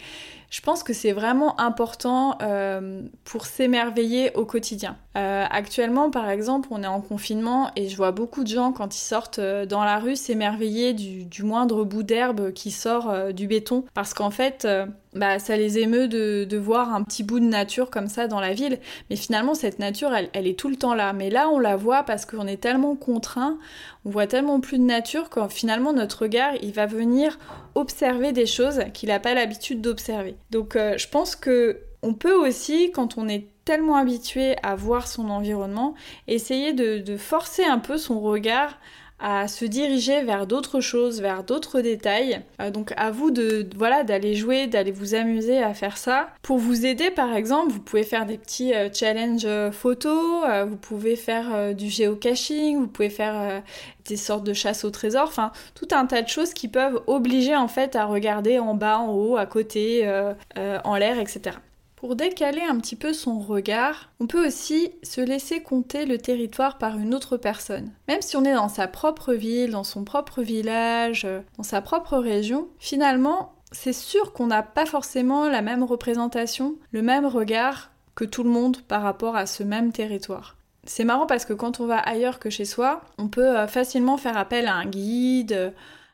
je 0.51 0.59
pense 0.59 0.83
que 0.83 0.91
c'est 0.91 1.13
vraiment 1.13 1.59
important 1.61 2.37
euh, 2.41 3.01
pour 3.23 3.45
s'émerveiller 3.45 4.35
au 4.35 4.45
quotidien. 4.45 4.97
Euh, 5.17 5.45
actuellement, 5.49 6.11
par 6.11 6.29
exemple, 6.29 6.67
on 6.71 6.83
est 6.83 6.87
en 6.87 6.99
confinement 6.99 7.71
et 7.77 7.87
je 7.87 7.95
vois 7.95 8.11
beaucoup 8.11 8.43
de 8.43 8.49
gens 8.49 8.73
quand 8.73 8.93
ils 8.93 8.99
sortent 8.99 9.39
euh, 9.39 9.65
dans 9.65 9.85
la 9.85 9.97
rue 9.97 10.17
s'émerveiller 10.17 10.93
du, 10.93 11.43
moindre 11.43 11.85
bout 11.85 12.03
d'herbe 12.03 12.51
qui 12.51 12.69
sort 12.69 13.33
du 13.33 13.47
béton, 13.47 13.85
parce 13.93 14.13
qu'en 14.13 14.29
fait, 14.29 14.67
bah, 15.13 15.39
ça 15.39 15.57
les 15.57 15.77
émeut 15.77 16.07
de, 16.07 16.57
voir 16.57 16.93
un 16.93 17.03
petit 17.03 17.23
bout 17.23 17.39
de 17.39 17.45
nature 17.45 17.89
comme 17.89 18.07
ça 18.07 18.27
dans 18.27 18.39
la 18.39 18.53
ville. 18.53 18.79
Mais 19.09 19.15
finalement, 19.15 19.53
cette 19.53 19.79
nature, 19.79 20.13
elle, 20.13 20.29
elle 20.33 20.47
est 20.47 20.57
tout 20.57 20.69
le 20.69 20.75
temps 20.75 20.93
là. 20.93 21.11
Mais 21.13 21.29
là, 21.29 21.49
on 21.49 21.59
la 21.59 21.75
voit 21.75 22.03
parce 22.03 22.25
qu'on 22.25 22.47
est 22.47 22.61
tellement 22.61 22.95
contraint, 22.95 23.57
on 24.05 24.09
voit 24.09 24.27
tellement 24.27 24.59
plus 24.59 24.77
de 24.77 24.83
nature 24.83 25.29
que 25.29 25.47
finalement 25.49 25.93
notre 25.93 26.23
regard, 26.23 26.53
il 26.61 26.71
va 26.71 26.85
venir 26.85 27.37
observer 27.75 28.31
des 28.31 28.45
choses 28.45 28.81
qu'il 28.93 29.09
n'a 29.09 29.19
pas 29.19 29.33
l'habitude 29.33 29.81
d'observer. 29.81 30.35
Donc 30.49 30.75
euh, 30.75 30.97
je 30.97 31.07
pense 31.07 31.35
que 31.35 31.81
on 32.03 32.13
peut 32.13 32.33
aussi, 32.33 32.91
quand 32.91 33.17
on 33.17 33.27
est 33.27 33.45
tellement 33.63 33.95
habitué 33.95 34.55
à 34.63 34.75
voir 34.75 35.07
son 35.07 35.29
environnement, 35.29 35.93
essayer 36.27 36.73
de 36.73 37.17
forcer 37.17 37.63
un 37.63 37.77
peu 37.77 37.97
son 37.97 38.19
regard 38.19 38.79
à 39.21 39.47
se 39.47 39.65
diriger 39.65 40.23
vers 40.23 40.47
d'autres 40.47 40.81
choses, 40.81 41.21
vers 41.21 41.43
d'autres 41.43 41.81
détails. 41.81 42.41
Euh, 42.59 42.71
donc 42.71 42.93
à 42.97 43.11
vous 43.11 43.31
de 43.31 43.67
voilà 43.75 44.03
d'aller 44.03 44.35
jouer, 44.35 44.67
d'aller 44.67 44.91
vous 44.91 45.15
amuser 45.15 45.61
à 45.61 45.73
faire 45.73 45.97
ça. 45.97 46.29
Pour 46.41 46.57
vous 46.57 46.85
aider 46.85 47.11
par 47.11 47.35
exemple, 47.35 47.71
vous 47.71 47.79
pouvez 47.79 48.03
faire 48.03 48.25
des 48.25 48.37
petits 48.37 48.73
euh, 48.73 48.89
challenges 48.91 49.45
euh, 49.45 49.71
photos, 49.71 50.43
vous 50.67 50.75
pouvez 50.75 51.15
faire 51.15 51.75
du 51.75 51.89
géocaching, 51.89 52.77
vous 52.77 52.87
pouvez 52.87 53.09
faire 53.09 53.61
des 54.05 54.17
sortes 54.17 54.43
de 54.43 54.53
chasse 54.53 54.83
au 54.83 54.89
trésor, 54.89 55.25
enfin 55.27 55.51
tout 55.75 55.87
un 55.91 56.05
tas 56.05 56.21
de 56.21 56.27
choses 56.27 56.53
qui 56.53 56.67
peuvent 56.67 57.01
obliger 57.07 57.55
en 57.55 57.67
fait 57.67 57.95
à 57.95 58.05
regarder 58.05 58.59
en 58.59 58.73
bas, 58.73 58.97
en 58.97 59.13
haut, 59.13 59.37
à 59.37 59.45
côté, 59.45 60.09
en 60.55 60.95
l'air, 60.95 61.19
etc. 61.19 61.57
Pour 62.01 62.15
décaler 62.15 62.63
un 62.67 62.79
petit 62.79 62.95
peu 62.95 63.13
son 63.13 63.37
regard, 63.37 64.09
on 64.19 64.25
peut 64.25 64.47
aussi 64.47 64.89
se 65.03 65.21
laisser 65.21 65.61
compter 65.61 66.07
le 66.07 66.17
territoire 66.17 66.79
par 66.79 66.97
une 66.97 67.13
autre 67.13 67.37
personne. 67.37 67.91
Même 68.07 68.23
si 68.23 68.35
on 68.35 68.43
est 68.43 68.55
dans 68.55 68.69
sa 68.69 68.87
propre 68.87 69.33
ville, 69.33 69.69
dans 69.69 69.83
son 69.83 70.03
propre 70.03 70.41
village, 70.41 71.27
dans 71.57 71.63
sa 71.63 71.79
propre 71.79 72.17
région, 72.17 72.69
finalement, 72.79 73.53
c'est 73.71 73.93
sûr 73.93 74.33
qu'on 74.33 74.47
n'a 74.47 74.63
pas 74.63 74.87
forcément 74.87 75.47
la 75.47 75.61
même 75.61 75.83
représentation, 75.83 76.73
le 76.91 77.03
même 77.03 77.27
regard 77.27 77.91
que 78.15 78.25
tout 78.25 78.41
le 78.41 78.49
monde 78.49 78.81
par 78.81 79.03
rapport 79.03 79.35
à 79.35 79.45
ce 79.45 79.61
même 79.61 79.91
territoire. 79.91 80.57
C'est 80.85 81.03
marrant 81.03 81.27
parce 81.27 81.45
que 81.45 81.53
quand 81.53 81.81
on 81.81 81.85
va 81.85 81.99
ailleurs 81.99 82.39
que 82.39 82.49
chez 82.49 82.65
soi, 82.65 83.01
on 83.19 83.27
peut 83.27 83.59
euh, 83.59 83.67
facilement 83.67 84.17
faire 84.17 84.37
appel 84.37 84.65
à 84.65 84.73
un 84.73 84.87
guide, 84.87 85.71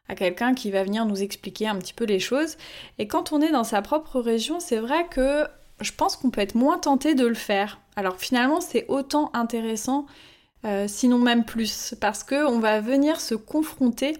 à 0.10 0.16
quelqu'un 0.16 0.54
qui 0.54 0.70
va 0.70 0.84
venir 0.84 1.06
nous 1.06 1.24
expliquer 1.24 1.70
un 1.70 1.78
petit 1.78 1.94
peu 1.94 2.04
les 2.04 2.20
choses. 2.20 2.58
Et 3.00 3.08
quand 3.08 3.32
on 3.32 3.40
est 3.40 3.54
dans 3.54 3.64
sa 3.64 3.82
propre 3.82 4.20
région, 4.20 4.60
c'est 4.60 4.80
vrai 4.80 5.08
que 5.10 5.46
je 5.82 5.92
pense 5.92 6.16
qu'on 6.16 6.30
peut 6.30 6.42
être 6.42 6.56
moins 6.56 6.78
tenté 6.78 7.16
de 7.16 7.26
le 7.26 7.36
faire. 7.36 7.80
Alors 7.96 8.18
finalement, 8.18 8.62
c'est 8.62 8.86
autant 8.88 9.30
intéressant, 9.34 10.06
euh, 10.66 10.88
sinon 10.88 11.20
même 11.20 11.46
plus, 11.46 11.96
parce 12.00 12.24
qu'on 12.24 12.60
va 12.60 12.82
venir 12.82 13.20
se 13.22 13.36
confronter 13.36 14.18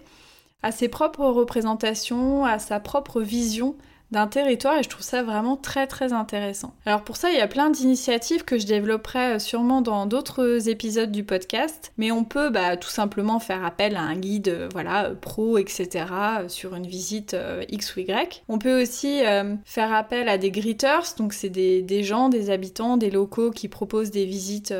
à 0.62 0.72
ses 0.72 0.88
propres 0.88 1.26
représentations, 1.26 2.44
à 2.44 2.58
sa 2.58 2.80
propre 2.80 3.20
vision 3.20 3.76
d'un 4.10 4.26
territoire 4.26 4.78
et 4.78 4.82
je 4.82 4.88
trouve 4.88 5.02
ça 5.02 5.22
vraiment 5.22 5.56
très 5.56 5.86
très 5.86 6.12
intéressant. 6.12 6.74
Alors 6.86 7.02
pour 7.02 7.16
ça, 7.16 7.30
il 7.30 7.36
y 7.36 7.40
a 7.40 7.48
plein 7.48 7.70
d'initiatives 7.70 8.44
que 8.44 8.58
je 8.58 8.66
développerai 8.66 9.34
euh, 9.34 9.38
sûrement 9.38 9.82
dans 9.82 10.06
d'autres 10.06 10.68
épisodes 10.68 11.12
du 11.12 11.24
podcast, 11.24 11.92
mais 11.98 12.10
on 12.10 12.24
peut 12.24 12.50
bah, 12.50 12.76
tout 12.76 12.88
simplement 12.88 13.38
faire 13.38 13.64
appel 13.64 13.96
à 13.96 14.02
un 14.02 14.16
guide 14.16 14.48
euh, 14.48 14.68
voilà 14.72 15.06
euh, 15.06 15.14
pro 15.14 15.58
etc 15.58 16.06
sur 16.48 16.74
une 16.74 16.86
visite 16.86 17.36
X 17.68 17.96
ou 17.96 18.00
Y. 18.00 18.44
On 18.48 18.58
peut 18.58 18.82
aussi 18.82 19.20
faire 19.64 19.92
appel 19.92 20.28
à 20.28 20.38
des 20.38 20.50
greeters, 20.50 21.14
donc 21.16 21.32
c'est 21.32 21.48
des, 21.48 21.82
des, 21.82 22.02
gens, 22.02 22.28
des 22.28 22.50
habitants, 22.50 22.96
des 22.96 23.10
locaux 23.10 23.50
qui 23.50 23.68
proposent 23.68 24.10
des 24.10 24.24
visites 24.24 24.74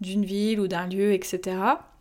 d'une 0.00 0.24
ville 0.24 0.60
ou 0.60 0.68
d'un 0.68 0.86
lieu, 0.86 1.12
etc. 1.12 1.56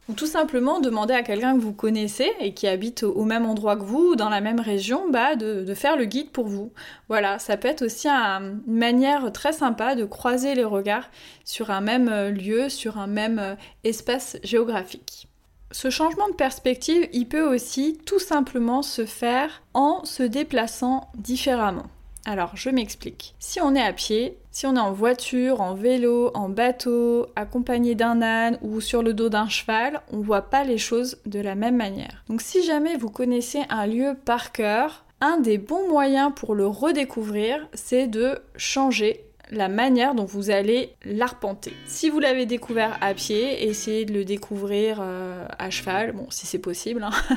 Ou 0.08 0.14
tout 0.14 0.28
simplement 0.28 0.80
demander 0.80 1.16
à 1.16 1.24
quelqu'un 1.24 1.56
que 1.56 1.62
vous 1.62 1.74
connaissez 1.74 2.32
et 2.40 2.54
qui 2.54 2.68
habite 2.68 3.02
au 3.04 3.24
même 3.24 3.46
endroit 3.46 3.76
que 3.76 3.84
vous, 3.84 4.12
ou 4.12 4.16
dans 4.16 4.30
la 4.30 4.40
même 4.40 4.60
région, 4.60 5.10
bah, 5.10 5.36
de, 5.36 5.74
faire 5.74 5.98
le 5.98 6.06
guide 6.06 6.30
pour 6.30 6.48
vous. 6.48 6.72
Voilà, 7.10 7.40
ça 7.40 7.58
peut 7.58 7.68
être 7.68 7.82
aussi 7.84 8.08
une 8.08 8.62
manière 8.68 9.32
très 9.32 9.52
sympa 9.52 9.96
de 9.96 10.06
croiser 10.06 10.54
les 10.54 10.64
regards 10.64 11.10
sur 11.44 11.72
un 11.72 11.82
même 11.82 12.08
euh, 12.10 12.30
lieu, 12.30 12.70
sur 12.70 13.00
un 13.00 13.08
même 13.08 13.40
euh, 13.40 13.56
espace 13.84 14.38
géographique. 14.44 15.28
Ce 15.72 15.90
changement 15.90 16.30
de 16.30 16.36
perspective, 16.36 17.10
il 17.12 17.28
peut 17.28 17.42
aussi 17.42 17.98
tout 18.06 18.20
simplement 18.20 18.84
se 18.84 19.06
faire 19.06 19.64
en 19.74 20.06
se 20.06 20.24
déplaçant 20.24 21.10
différemment. 21.16 21.88
Alors, 22.26 22.52
je 22.56 22.72
m'explique. 22.72 23.36
Si 23.38 23.62
on 23.62 23.76
est 23.76 23.82
à 23.82 23.94
pied, 23.94 24.38
si 24.50 24.66
on 24.66 24.76
est 24.76 24.80
en 24.80 24.92
voiture, 24.92 25.62
en 25.62 25.76
vélo, 25.76 26.32
en 26.34 26.50
bateau, 26.50 27.28
accompagné 27.36 27.94
d'un 27.94 28.22
âne 28.24 28.58
ou 28.62 28.82
sur 28.82 29.04
le 29.04 29.14
dos 29.14 29.30
d'un 29.30 29.48
cheval, 29.48 30.02
on 30.12 30.22
voit 30.22 30.50
pas 30.50 30.64
les 30.64 30.80
choses 30.80 31.18
de 31.28 31.40
la 31.40 31.54
même 31.54 31.76
manière. 31.76 32.24
Donc 32.28 32.42
si 32.42 32.64
jamais 32.64 32.98
vous 32.98 33.12
connaissez 33.12 33.62
un 33.70 33.86
lieu 33.86 34.16
par 34.26 34.52
cœur, 34.52 35.06
un 35.22 35.38
des 35.38 35.60
bons 35.60 35.88
moyens 35.88 36.32
pour 36.36 36.56
le 36.56 36.66
redécouvrir, 36.66 37.68
c'est 37.74 38.08
de 38.08 38.40
changer 38.58 39.26
la 39.52 39.70
manière 39.70 40.16
dont 40.16 40.26
vous 40.26 40.50
allez 40.50 40.94
l'arpenter. 41.06 41.74
Si 41.86 42.10
vous 42.10 42.20
l'avez 42.20 42.46
découvert 42.46 42.98
à 43.02 43.14
pied, 43.14 43.68
essayez 43.68 44.06
de 44.06 44.14
le 44.14 44.26
découvrir 44.26 45.00
euh, 45.02 45.46
à 45.58 45.70
cheval, 45.70 46.12
bon 46.14 46.28
si 46.30 46.46
c'est 46.46 46.60
possible. 46.60 47.04
Hein. 47.04 47.12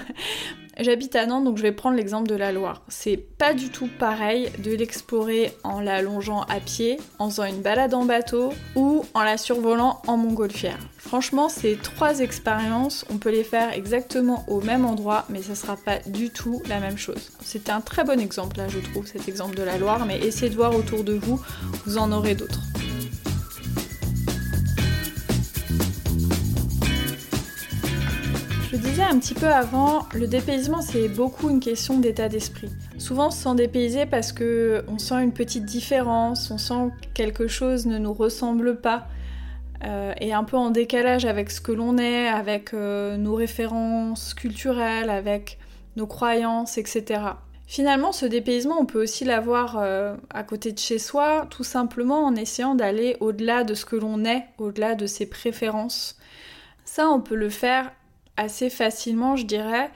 J'habite 0.80 1.16
à 1.16 1.26
Nantes 1.26 1.42
donc 1.42 1.56
je 1.56 1.62
vais 1.62 1.72
prendre 1.72 1.96
l'exemple 1.96 2.28
de 2.28 2.36
la 2.36 2.52
Loire. 2.52 2.82
C'est 2.88 3.16
pas 3.16 3.52
du 3.52 3.70
tout 3.70 3.88
pareil 3.98 4.48
de 4.60 4.72
l'explorer 4.72 5.52
en 5.64 5.80
la 5.80 6.02
longeant 6.02 6.42
à 6.42 6.60
pied, 6.60 6.98
en 7.18 7.30
faisant 7.30 7.44
une 7.44 7.62
balade 7.62 7.94
en 7.94 8.04
bateau 8.04 8.52
ou 8.76 9.04
en 9.12 9.24
la 9.24 9.36
survolant 9.38 10.00
en 10.06 10.16
montgolfière. 10.16 10.78
Franchement, 10.98 11.48
ces 11.48 11.76
trois 11.76 12.20
expériences, 12.20 13.04
on 13.10 13.16
peut 13.16 13.30
les 13.30 13.42
faire 13.42 13.72
exactement 13.72 14.44
au 14.46 14.60
même 14.60 14.84
endroit, 14.84 15.24
mais 15.30 15.42
ça 15.42 15.56
sera 15.56 15.76
pas 15.76 15.98
du 16.06 16.30
tout 16.30 16.62
la 16.68 16.78
même 16.78 16.98
chose. 16.98 17.30
C'était 17.40 17.72
un 17.72 17.80
très 17.80 18.04
bon 18.04 18.20
exemple 18.20 18.58
là, 18.58 18.68
je 18.68 18.78
trouve, 18.78 19.06
cet 19.06 19.28
exemple 19.28 19.56
de 19.56 19.62
la 19.62 19.78
Loire, 19.78 20.06
mais 20.06 20.18
essayez 20.20 20.50
de 20.50 20.56
voir 20.56 20.76
autour 20.76 21.02
de 21.02 21.14
vous, 21.14 21.40
vous 21.86 21.97
d'autres. 22.06 22.60
Je 28.70 28.76
disais 28.76 29.02
un 29.02 29.18
petit 29.18 29.34
peu 29.34 29.48
avant, 29.48 30.06
le 30.14 30.28
dépaysement 30.28 30.80
c'est 30.80 31.08
beaucoup 31.08 31.50
une 31.50 31.58
question 31.58 31.98
d'état 31.98 32.28
d'esprit. 32.28 32.68
Souvent 32.98 33.28
on 33.28 33.30
se 33.30 33.42
sent 33.42 33.54
dépaysé 33.56 34.06
parce 34.06 34.32
que 34.32 34.84
on 34.86 34.98
sent 34.98 35.22
une 35.22 35.32
petite 35.32 35.64
différence, 35.64 36.52
on 36.52 36.58
sent 36.58 36.90
que 37.02 37.08
quelque 37.14 37.48
chose 37.48 37.86
ne 37.86 37.98
nous 37.98 38.12
ressemble 38.12 38.80
pas 38.80 39.08
euh, 39.84 40.12
et 40.20 40.32
un 40.32 40.44
peu 40.44 40.56
en 40.56 40.70
décalage 40.70 41.24
avec 41.24 41.50
ce 41.50 41.60
que 41.60 41.72
l'on 41.72 41.98
est, 41.98 42.28
avec 42.28 42.74
euh, 42.74 43.16
nos 43.16 43.34
références 43.34 44.34
culturelles, 44.34 45.10
avec 45.10 45.58
nos 45.96 46.06
croyances, 46.06 46.78
etc. 46.78 47.22
Finalement, 47.70 48.12
ce 48.12 48.24
dépaysement, 48.24 48.80
on 48.80 48.86
peut 48.86 49.02
aussi 49.02 49.26
l'avoir 49.26 49.76
euh, 49.76 50.16
à 50.30 50.42
côté 50.42 50.72
de 50.72 50.78
chez 50.78 50.98
soi, 50.98 51.46
tout 51.50 51.64
simplement 51.64 52.24
en 52.24 52.34
essayant 52.34 52.74
d'aller 52.74 53.18
au-delà 53.20 53.62
de 53.62 53.74
ce 53.74 53.84
que 53.84 53.94
l'on 53.94 54.24
est, 54.24 54.46
au-delà 54.56 54.94
de 54.94 55.06
ses 55.06 55.26
préférences. 55.26 56.16
Ça, 56.86 57.10
on 57.10 57.20
peut 57.20 57.34
le 57.34 57.50
faire 57.50 57.92
assez 58.38 58.70
facilement, 58.70 59.36
je 59.36 59.44
dirais. 59.44 59.90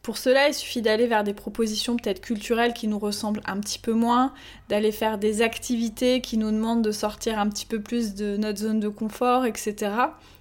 Pour 0.00 0.16
cela, 0.16 0.48
il 0.48 0.54
suffit 0.54 0.80
d'aller 0.80 1.06
vers 1.06 1.22
des 1.22 1.34
propositions 1.34 1.96
peut-être 1.96 2.22
culturelles 2.22 2.72
qui 2.72 2.88
nous 2.88 2.98
ressemblent 2.98 3.42
un 3.44 3.60
petit 3.60 3.78
peu 3.78 3.92
moins, 3.92 4.32
d'aller 4.70 4.90
faire 4.90 5.18
des 5.18 5.42
activités 5.42 6.22
qui 6.22 6.38
nous 6.38 6.50
demandent 6.50 6.80
de 6.80 6.92
sortir 6.92 7.38
un 7.38 7.50
petit 7.50 7.66
peu 7.66 7.82
plus 7.82 8.14
de 8.14 8.38
notre 8.38 8.60
zone 8.60 8.80
de 8.80 8.88
confort, 8.88 9.44
etc. 9.44 9.92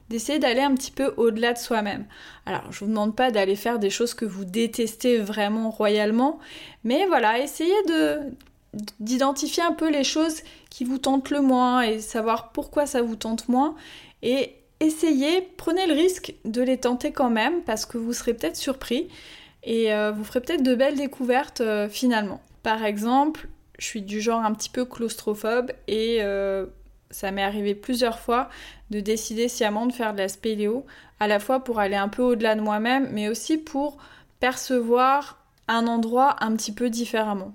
D'essayer 0.10 0.39
d'aller 0.39 0.62
un 0.62 0.74
petit 0.74 0.91
peu 0.91 1.13
au-delà 1.17 1.54
de 1.54 1.58
soi-même. 1.58 2.06
Alors, 2.46 2.72
je 2.72 2.80
vous 2.80 2.88
demande 2.88 3.15
pas 3.15 3.30
d'aller 3.30 3.56
faire 3.56 3.78
des 3.78 3.89
choses 3.89 4.13
que 4.13 4.26
vous 4.26 4.46
détestez 4.46 5.17
vraiment 5.17 5.70
royalement, 5.70 6.39
mais 6.84 7.06
voilà, 7.08 7.39
essayez 7.39 7.84
de 7.88 8.20
d'identifier 9.00 9.63
un 9.63 9.72
peu 9.72 9.89
les 9.89 10.04
choses 10.04 10.41
qui 10.70 10.84
vous 10.84 11.00
tentent 11.00 11.32
le 11.32 11.41
moins 11.41 11.82
et 11.82 12.00
savoir 12.00 12.52
pourquoi 12.52 12.86
ça 12.86 13.02
vous 13.02 13.15
tente 13.15 13.48
moins 13.48 13.76
et 14.22 14.56
essayez, 14.80 15.41
prenez 15.58 15.88
le 15.88 15.93
risque 15.93 16.34
de 16.46 16.62
les 16.62 16.78
tenter 16.78 17.12
quand 17.12 17.30
même 17.30 17.62
parce 17.63 17.86
que 17.86 17.98
vous 17.98 18.13
serez 18.13 18.34
peut-être 18.34 18.56
surpris 18.56 19.08
et 19.63 19.93
euh, 19.93 20.12
vous 20.12 20.24
ferez 20.24 20.41
peut-être 20.41 20.63
de 20.63 20.76
belles 20.76 20.96
découvertes 20.96 21.62
euh, 21.62 21.89
finalement. 21.89 22.41
Par 22.63 22.84
exemple, 22.86 23.48
je 23.80 23.86
suis 23.86 24.02
du 24.02 24.22
genre 24.22 24.43
un 24.43 24.54
petit 24.54 24.70
peu 24.70 24.86
claustrophobe 24.86 25.72
et 25.88 26.17
euh, 26.22 26.65
ça 27.12 27.32
m'est 27.32 27.43
arrivé 27.43 27.76
plusieurs 27.76 28.20
fois 28.20 28.50
de 28.89 29.00
décider 29.00 29.48
sciemment 29.48 29.86
de 29.86 29.93
faire 29.93 30.13
de 30.13 30.20
la 30.20 30.28
spéléo, 30.28 30.86
à 31.20 31.28
la 31.28 31.39
fois 31.39 31.63
pour 31.63 31.80
aller 31.80 31.96
un 31.96 32.10
peu 32.10 32.22
au-delà 32.22 32.56
de 32.56 32.62
moi-même, 32.62 33.10
mais 33.12 33.30
aussi 33.30 33.58
pour 33.58 33.98
percevoir 34.39 35.43
un 35.67 35.88
endroit 35.88 36.36
un 36.41 36.56
petit 36.56 36.72
peu 36.72 36.89
différemment. 36.89 37.54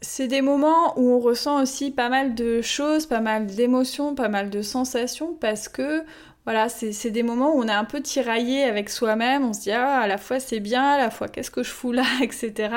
C'est 0.00 0.26
des 0.26 0.42
moments 0.42 0.98
où 0.98 1.10
on 1.12 1.20
ressent 1.20 1.62
aussi 1.62 1.92
pas 1.92 2.08
mal 2.08 2.34
de 2.34 2.60
choses, 2.60 3.06
pas 3.06 3.20
mal 3.20 3.46
d'émotions, 3.46 4.14
pas 4.14 4.28
mal 4.28 4.50
de 4.50 4.60
sensations, 4.60 5.34
parce 5.34 5.68
que 5.68 6.04
voilà, 6.44 6.68
c'est 6.68 7.10
des 7.10 7.22
moments 7.22 7.54
où 7.54 7.60
on 7.60 7.68
est 7.68 7.72
un 7.72 7.84
peu 7.84 8.00
tiraillé 8.00 8.64
avec 8.64 8.90
soi-même, 8.90 9.44
on 9.44 9.52
se 9.52 9.60
dit 9.60 9.70
ah 9.70 10.00
à 10.00 10.08
la 10.08 10.18
fois 10.18 10.40
c'est 10.40 10.58
bien, 10.58 10.82
à 10.82 10.98
la 10.98 11.10
fois 11.10 11.28
qu'est-ce 11.28 11.52
que 11.52 11.62
je 11.62 11.70
fous 11.70 11.92
là, 11.92 12.04
etc. 12.22 12.74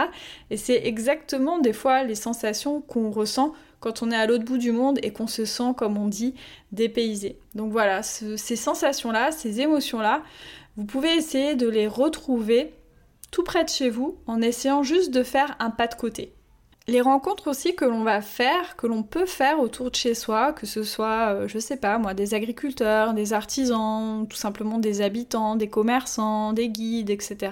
Et 0.51 0.57
c'est 0.57 0.85
exactement 0.85 1.57
des 1.57 1.73
fois 1.73 2.03
les 2.03 2.13
sensations 2.13 2.81
qu'on 2.81 3.09
ressent 3.09 3.53
quand 3.85 4.01
on 4.01 4.09
est 4.09 4.15
à 4.15 4.25
l'autre 4.25 4.43
bout 4.43 4.57
du 4.57 4.71
monde 4.71 4.97
et 5.03 5.13
qu'on 5.13 5.27
se 5.27 5.45
sent, 5.45 5.75
comme 5.77 5.95
on 5.95 6.07
dit, 6.07 6.33
dépaysé. 6.71 7.37
Donc 7.53 7.71
voilà, 7.71 8.01
ces 8.01 8.55
sensations-là, 8.55 9.31
ces 9.31 9.61
émotions-là, 9.61 10.23
vous 10.75 10.85
pouvez 10.85 11.13
essayer 11.13 11.53
de 11.53 11.69
les 11.69 11.85
retrouver 11.87 12.73
tout 13.29 13.43
près 13.43 13.63
de 13.63 13.69
chez 13.69 13.91
vous 13.91 14.17
en 14.25 14.41
essayant 14.41 14.81
juste 14.81 15.11
de 15.11 15.21
faire 15.21 15.55
un 15.59 15.69
pas 15.69 15.85
de 15.85 15.93
côté 15.93 16.33
les 16.87 17.01
rencontres 17.01 17.47
aussi 17.47 17.75
que 17.75 17.83
l'on 17.83 18.03
va 18.03 18.21
faire, 18.21 18.75
que 18.75 18.85
l'on 18.85 19.01
peut 19.01 19.25
faire 19.25 19.59
autour 19.59 19.89
de 19.89 19.95
chez 19.95 20.13
soi, 20.13 20.53
que 20.53 20.67
ce 20.67 20.83
soit, 20.83 21.33
euh, 21.33 21.47
je 21.47 21.57
sais 21.57 21.77
pas 21.77 21.97
moi, 21.97 22.13
des 22.13 22.35
agriculteurs, 22.35 23.15
des 23.15 23.33
artisans, 23.33 24.27
tout 24.27 24.37
simplement 24.37 24.77
des 24.77 25.01
habitants, 25.01 25.55
des 25.55 25.67
commerçants, 25.67 26.53
des 26.53 26.69
guides, 26.69 27.09
etc., 27.09 27.51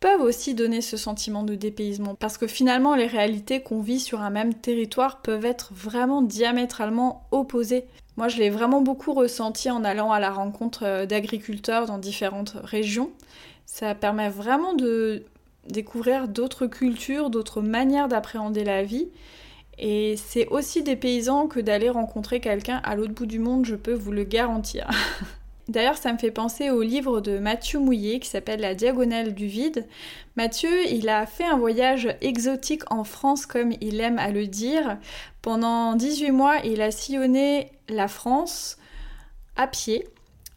peuvent 0.00 0.20
aussi 0.20 0.54
donner 0.54 0.80
ce 0.80 0.96
sentiment 0.96 1.42
de 1.42 1.54
dépaysement. 1.54 2.14
Parce 2.14 2.38
que 2.38 2.46
finalement, 2.46 2.94
les 2.94 3.06
réalités 3.06 3.62
qu'on 3.62 3.80
vit 3.80 4.00
sur 4.00 4.20
un 4.20 4.30
même 4.30 4.54
territoire 4.54 5.22
peuvent 5.22 5.44
être 5.44 5.72
vraiment 5.74 6.22
diamétralement 6.22 7.26
opposées. 7.30 7.84
Moi, 8.16 8.28
je 8.28 8.38
l'ai 8.38 8.50
vraiment 8.50 8.80
beaucoup 8.80 9.12
ressenti 9.12 9.70
en 9.70 9.84
allant 9.84 10.12
à 10.12 10.20
la 10.20 10.30
rencontre 10.30 10.84
euh, 10.84 11.06
d'agriculteurs 11.06 11.86
dans 11.86 11.98
différentes 11.98 12.56
régions. 12.62 13.10
Ça 13.66 13.94
permet 13.94 14.28
vraiment 14.28 14.74
de 14.74 15.24
découvrir 15.68 16.28
d'autres 16.28 16.66
cultures, 16.66 17.30
d'autres 17.30 17.60
manières 17.60 18.08
d'appréhender 18.08 18.64
la 18.64 18.82
vie. 18.82 19.08
Et 19.78 20.16
c'est 20.16 20.46
aussi 20.48 20.82
des 20.82 20.96
que 20.96 21.60
d'aller 21.60 21.90
rencontrer 21.90 22.40
quelqu'un 22.40 22.80
à 22.84 22.94
l'autre 22.94 23.12
bout 23.12 23.26
du 23.26 23.38
monde, 23.38 23.66
je 23.66 23.74
peux 23.74 23.92
vous 23.92 24.12
le 24.12 24.24
garantir. 24.24 24.88
D'ailleurs, 25.68 25.96
ça 25.96 26.12
me 26.12 26.18
fait 26.18 26.30
penser 26.30 26.70
au 26.70 26.82
livre 26.82 27.20
de 27.20 27.38
Mathieu 27.38 27.80
Mouillet 27.80 28.20
qui 28.20 28.28
s'appelle 28.28 28.60
La 28.60 28.74
diagonale 28.74 29.34
du 29.34 29.46
vide. 29.46 29.86
Mathieu, 30.36 30.70
il 30.90 31.08
a 31.08 31.26
fait 31.26 31.44
un 31.44 31.58
voyage 31.58 32.08
exotique 32.20 32.90
en 32.92 33.02
France 33.02 33.46
comme 33.46 33.72
il 33.80 34.00
aime 34.00 34.18
à 34.18 34.30
le 34.30 34.46
dire. 34.46 34.98
Pendant 35.42 35.96
18 35.96 36.30
mois, 36.30 36.58
il 36.64 36.80
a 36.80 36.92
sillonné 36.92 37.72
la 37.88 38.06
France 38.06 38.78
à 39.56 39.66
pied 39.66 40.06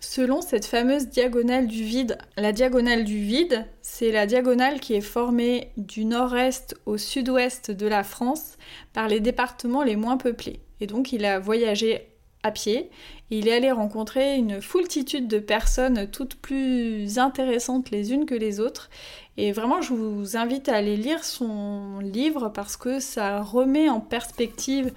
Selon 0.01 0.41
cette 0.41 0.65
fameuse 0.65 1.07
diagonale 1.07 1.67
du 1.67 1.83
vide, 1.83 2.17
la 2.37 2.53
diagonale 2.53 3.03
du 3.03 3.19
vide, 3.19 3.65
c'est 3.81 4.13
la 4.13 4.25
diagonale 4.25 4.79
qui 4.79 4.93
est 4.93 5.01
formée 5.01 5.71
du 5.75 6.05
nord-est 6.05 6.77
au 6.85 6.97
sud-ouest 6.97 7.71
de 7.71 7.85
la 7.85 8.05
France 8.05 8.57
par 8.93 9.09
les 9.09 9.19
départements 9.19 9.83
les 9.83 9.97
moins 9.97 10.15
peuplés. 10.15 10.61
Et 10.79 10.87
donc 10.87 11.11
il 11.11 11.25
a 11.25 11.37
voyagé 11.39 12.08
à 12.43 12.51
pied. 12.51 12.89
il 13.31 13.47
est 13.47 13.53
allé 13.53 13.71
rencontrer 13.71 14.37
une 14.37 14.61
foultitude 14.61 15.27
de 15.27 15.39
personnes 15.39 16.07
toutes 16.09 16.35
plus 16.35 17.19
intéressantes 17.19 17.91
les 17.91 18.13
unes 18.13 18.25
que 18.25 18.35
les 18.35 18.59
autres. 18.59 18.89
Et 19.37 19.51
vraiment, 19.51 19.81
je 19.81 19.93
vous 19.93 20.35
invite 20.35 20.67
à 20.67 20.75
aller 20.75 20.97
lire 20.97 21.23
son 21.23 21.99
livre 21.99 22.49
parce 22.49 22.75
que 22.75 22.99
ça 22.99 23.41
remet 23.41 23.89
en 23.89 24.01
perspective 24.01 24.91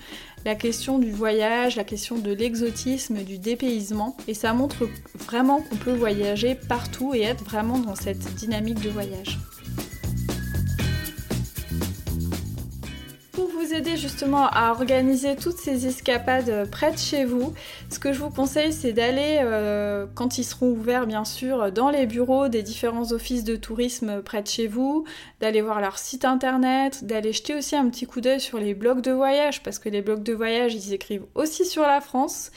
la 0.45 0.57
question 0.57 0.99
du 0.99 1.13
voyage, 1.13 1.77
la 1.77 1.85
question 1.85 2.19
de 2.19 2.33
l'exotisme, 2.33 3.23
du 3.23 3.39
dépaysement. 3.39 4.17
Et 4.27 4.35
ça 4.35 4.53
montre 4.53 4.89
vraiment 5.15 5.61
qu'on 5.61 5.77
peut 5.77 5.93
voyager 5.93 6.57
partout 6.57 7.15
et 7.15 7.23
être 7.23 7.45
vraiment 7.45 7.79
dans 7.79 7.95
cette 7.95 8.35
dynamique 8.35 8.81
de 8.81 8.91
voyage. 8.91 9.39
Justement 13.97 14.47
à 14.49 14.71
organiser 14.71 15.37
toutes 15.37 15.57
ces 15.57 15.87
escapades 15.87 16.69
près 16.71 16.93
de 16.93 16.99
chez 16.99 17.25
vous, 17.25 17.55
ce 17.91 17.99
que 17.99 18.13
je 18.13 18.19
vous 18.19 18.31
conseille 18.31 18.73
c'est 18.73 18.93
d'aller, 18.93 19.39
euh, 19.43 20.07
quand 20.15 20.39
ils 20.39 20.45
seront 20.45 20.71
ouverts 20.71 21.07
bien 21.07 21.25
sûr, 21.25 21.73
dans 21.73 21.91
les 21.91 22.07
bureaux 22.07 22.49
des 22.49 22.63
différents 22.63 23.13
offices 23.13 23.45
de 23.45 23.57
tourisme 23.57 24.23
près 24.23 24.43
de 24.43 24.49
chez 24.49 24.67
vous, 24.67 25.05
d'aller 25.41 25.63
voir 25.63 25.81
leur 25.81 25.99
site 25.99 26.25
internet, 26.25 27.05
d'aller 27.05 27.33
jeter 27.33 27.55
aussi 27.55 27.75
un 27.75 27.89
petit 27.89 28.07
coup 28.07 28.21
d'œil 28.21 28.41
sur 28.41 28.59
les 28.59 28.75
blogs 28.75 29.01
de 29.01 29.13
voyage, 29.13 29.63
parce 29.63 29.79
que 29.79 29.89
les 29.89 30.03
blogs 30.03 30.23
de 30.23 30.35
voyage 30.35 30.75
ils 30.75 30.93
écrivent 30.93 31.25
aussi 31.35 31.65
sur 31.65 31.83
la 31.83 32.01
France. 32.01 32.51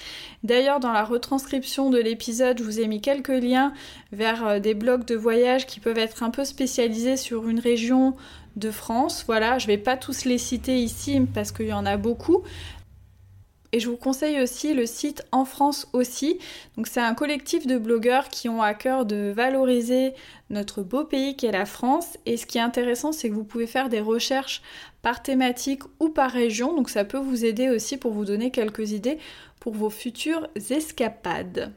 D'ailleurs 0.43 0.79
dans 0.79 0.91
la 0.91 1.03
retranscription 1.03 1.89
de 1.89 1.97
l'épisode 1.97 2.59
je 2.59 2.63
vous 2.63 2.79
ai 2.79 2.87
mis 2.87 3.01
quelques 3.01 3.29
liens 3.29 3.73
vers 4.11 4.45
euh, 4.45 4.59
des 4.59 4.73
blogs 4.73 5.05
de 5.05 5.15
voyage 5.15 5.65
qui 5.65 5.79
peuvent 5.79 5.97
être 5.97 6.23
un 6.23 6.29
peu 6.29 6.43
spécialisés 6.43 7.17
sur 7.17 7.47
une 7.47 7.59
région 7.59 8.15
de 8.55 8.71
France. 8.71 9.23
Voilà, 9.27 9.57
je 9.57 9.67
vais 9.67 9.77
pas 9.77 9.97
tous 9.97 10.25
les 10.25 10.37
citer 10.37 10.77
ici 10.77 11.21
parce 11.33 11.51
qu'il 11.51 11.67
y 11.67 11.73
en 11.73 11.85
a 11.85 11.97
beaucoup. 11.97 12.43
Et 13.71 13.81
je 13.81 13.89
vous 13.89 13.97
conseille 13.97 14.41
aussi 14.41 14.73
le 14.73 14.85
site 14.85 15.25
En 15.33 15.43
France 15.43 15.89
aussi. 15.91 16.39
Donc 16.77 16.87
c'est 16.87 17.01
un 17.01 17.13
collectif 17.13 17.67
de 17.67 17.77
blogueurs 17.77 18.29
qui 18.29 18.47
ont 18.47 18.61
à 18.61 18.73
cœur 18.73 19.05
de 19.05 19.33
valoriser 19.35 20.13
notre 20.49 20.81
beau 20.81 21.03
pays 21.03 21.35
qu'est 21.35 21.51
la 21.51 21.65
France. 21.65 22.17
Et 22.25 22.37
ce 22.37 22.45
qui 22.45 22.57
est 22.57 22.61
intéressant, 22.61 23.11
c'est 23.11 23.29
que 23.29 23.33
vous 23.33 23.43
pouvez 23.43 23.67
faire 23.67 23.89
des 23.89 23.99
recherches 23.99 24.61
par 25.01 25.21
thématique 25.21 25.83
ou 25.99 26.07
par 26.07 26.31
région. 26.31 26.73
Donc 26.73 26.89
ça 26.89 27.03
peut 27.03 27.17
vous 27.17 27.43
aider 27.43 27.69
aussi 27.69 27.97
pour 27.97 28.13
vous 28.13 28.23
donner 28.23 28.49
quelques 28.49 28.91
idées 28.91 29.17
pour 29.59 29.73
vos 29.73 29.89
futures 29.89 30.47
escapades. 30.69 31.73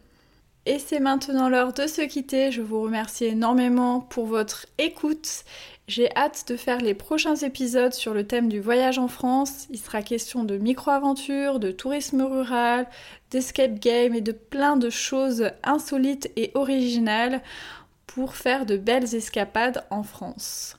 Et 0.68 0.78
c'est 0.78 1.00
maintenant 1.00 1.48
l'heure 1.48 1.72
de 1.72 1.86
se 1.86 2.02
quitter. 2.02 2.52
Je 2.52 2.60
vous 2.60 2.82
remercie 2.82 3.24
énormément 3.24 4.00
pour 4.00 4.26
votre 4.26 4.66
écoute 4.76 5.44
j'ai 5.88 6.14
hâte 6.14 6.44
de 6.48 6.56
faire 6.58 6.82
les 6.82 6.92
prochains 6.92 7.36
épisodes 7.36 7.94
sur 7.94 8.12
le 8.12 8.26
thème 8.26 8.50
du 8.50 8.60
voyage 8.60 8.98
en 8.98 9.08
France. 9.08 9.66
Il 9.70 9.78
sera 9.78 10.02
question 10.02 10.44
de 10.44 10.58
micro-aventure, 10.58 11.58
de 11.58 11.70
tourisme 11.70 12.20
rural, 12.20 12.86
d'escape 13.30 13.78
game 13.80 14.14
et 14.14 14.20
de 14.20 14.32
plein 14.32 14.76
de 14.76 14.90
choses 14.90 15.50
insolites 15.62 16.30
et 16.36 16.50
originales 16.52 17.40
pour 18.06 18.34
faire 18.36 18.66
de 18.66 18.76
belles 18.76 19.14
escapades 19.14 19.82
en 19.88 20.02
France. 20.02 20.76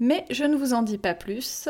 Mais 0.00 0.24
je 0.30 0.44
ne 0.44 0.56
vous 0.56 0.72
en 0.72 0.80
dis 0.80 0.96
pas 0.96 1.14
plus. 1.14 1.68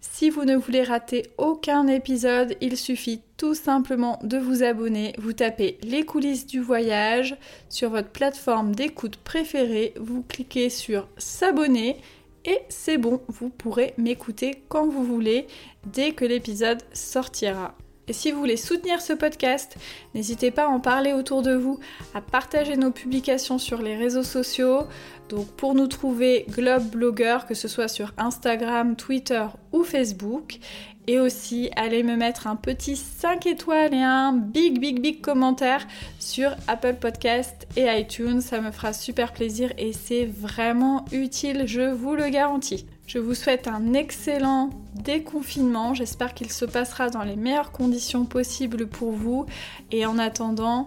Si 0.00 0.30
vous 0.30 0.44
ne 0.44 0.56
voulez 0.56 0.82
rater 0.82 1.24
aucun 1.36 1.86
épisode, 1.86 2.56
il 2.62 2.78
suffit 2.78 3.20
tout 3.36 3.54
simplement 3.54 4.18
de 4.22 4.38
vous 4.38 4.62
abonner. 4.62 5.14
Vous 5.18 5.34
tapez 5.34 5.78
les 5.82 6.04
coulisses 6.04 6.46
du 6.46 6.60
voyage 6.60 7.36
sur 7.68 7.90
votre 7.90 8.08
plateforme 8.08 8.74
d'écoute 8.74 9.16
préférée, 9.16 9.92
vous 10.00 10.22
cliquez 10.22 10.70
sur 10.70 11.06
s'abonner 11.18 11.98
et 12.46 12.58
c'est 12.70 12.96
bon, 12.96 13.20
vous 13.28 13.50
pourrez 13.50 13.92
m'écouter 13.98 14.62
quand 14.68 14.88
vous 14.88 15.04
voulez 15.04 15.46
dès 15.84 16.12
que 16.12 16.24
l'épisode 16.24 16.82
sortira. 16.94 17.74
Et 18.10 18.12
si 18.12 18.32
vous 18.32 18.40
voulez 18.40 18.56
soutenir 18.56 19.00
ce 19.00 19.12
podcast, 19.12 19.76
n'hésitez 20.16 20.50
pas 20.50 20.64
à 20.64 20.68
en 20.68 20.80
parler 20.80 21.12
autour 21.12 21.42
de 21.42 21.54
vous, 21.54 21.78
à 22.12 22.20
partager 22.20 22.76
nos 22.76 22.90
publications 22.90 23.56
sur 23.56 23.80
les 23.80 23.94
réseaux 23.94 24.24
sociaux. 24.24 24.80
Donc 25.28 25.46
pour 25.52 25.76
nous 25.76 25.86
trouver 25.86 26.44
Globe 26.48 26.90
Blogger, 26.90 27.38
que 27.46 27.54
ce 27.54 27.68
soit 27.68 27.86
sur 27.86 28.12
Instagram, 28.18 28.96
Twitter 28.96 29.46
ou 29.70 29.84
Facebook. 29.84 30.58
Et 31.06 31.20
aussi, 31.20 31.70
allez 31.76 32.02
me 32.02 32.16
mettre 32.16 32.48
un 32.48 32.56
petit 32.56 32.96
5 32.96 33.46
étoiles 33.46 33.94
et 33.94 34.02
un 34.02 34.32
big, 34.32 34.80
big, 34.80 35.00
big 35.00 35.20
commentaire 35.20 35.86
sur 36.18 36.56
Apple 36.66 36.96
Podcast 37.00 37.68
et 37.76 37.86
iTunes. 37.96 38.40
Ça 38.40 38.60
me 38.60 38.72
fera 38.72 38.92
super 38.92 39.32
plaisir 39.32 39.72
et 39.78 39.92
c'est 39.92 40.24
vraiment 40.24 41.04
utile, 41.12 41.62
je 41.66 41.82
vous 41.82 42.16
le 42.16 42.28
garantis. 42.28 42.86
Je 43.12 43.18
vous 43.18 43.34
souhaite 43.34 43.66
un 43.66 43.92
excellent 43.92 44.70
déconfinement. 44.94 45.94
J'espère 45.94 46.32
qu'il 46.32 46.52
se 46.52 46.64
passera 46.64 47.10
dans 47.10 47.24
les 47.24 47.34
meilleures 47.34 47.72
conditions 47.72 48.24
possibles 48.24 48.86
pour 48.86 49.10
vous. 49.10 49.46
Et 49.90 50.06
en 50.06 50.16
attendant, 50.16 50.86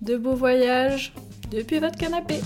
de 0.00 0.16
beaux 0.16 0.34
voyages 0.34 1.12
depuis 1.52 1.78
votre 1.78 1.96
canapé. 1.96 2.40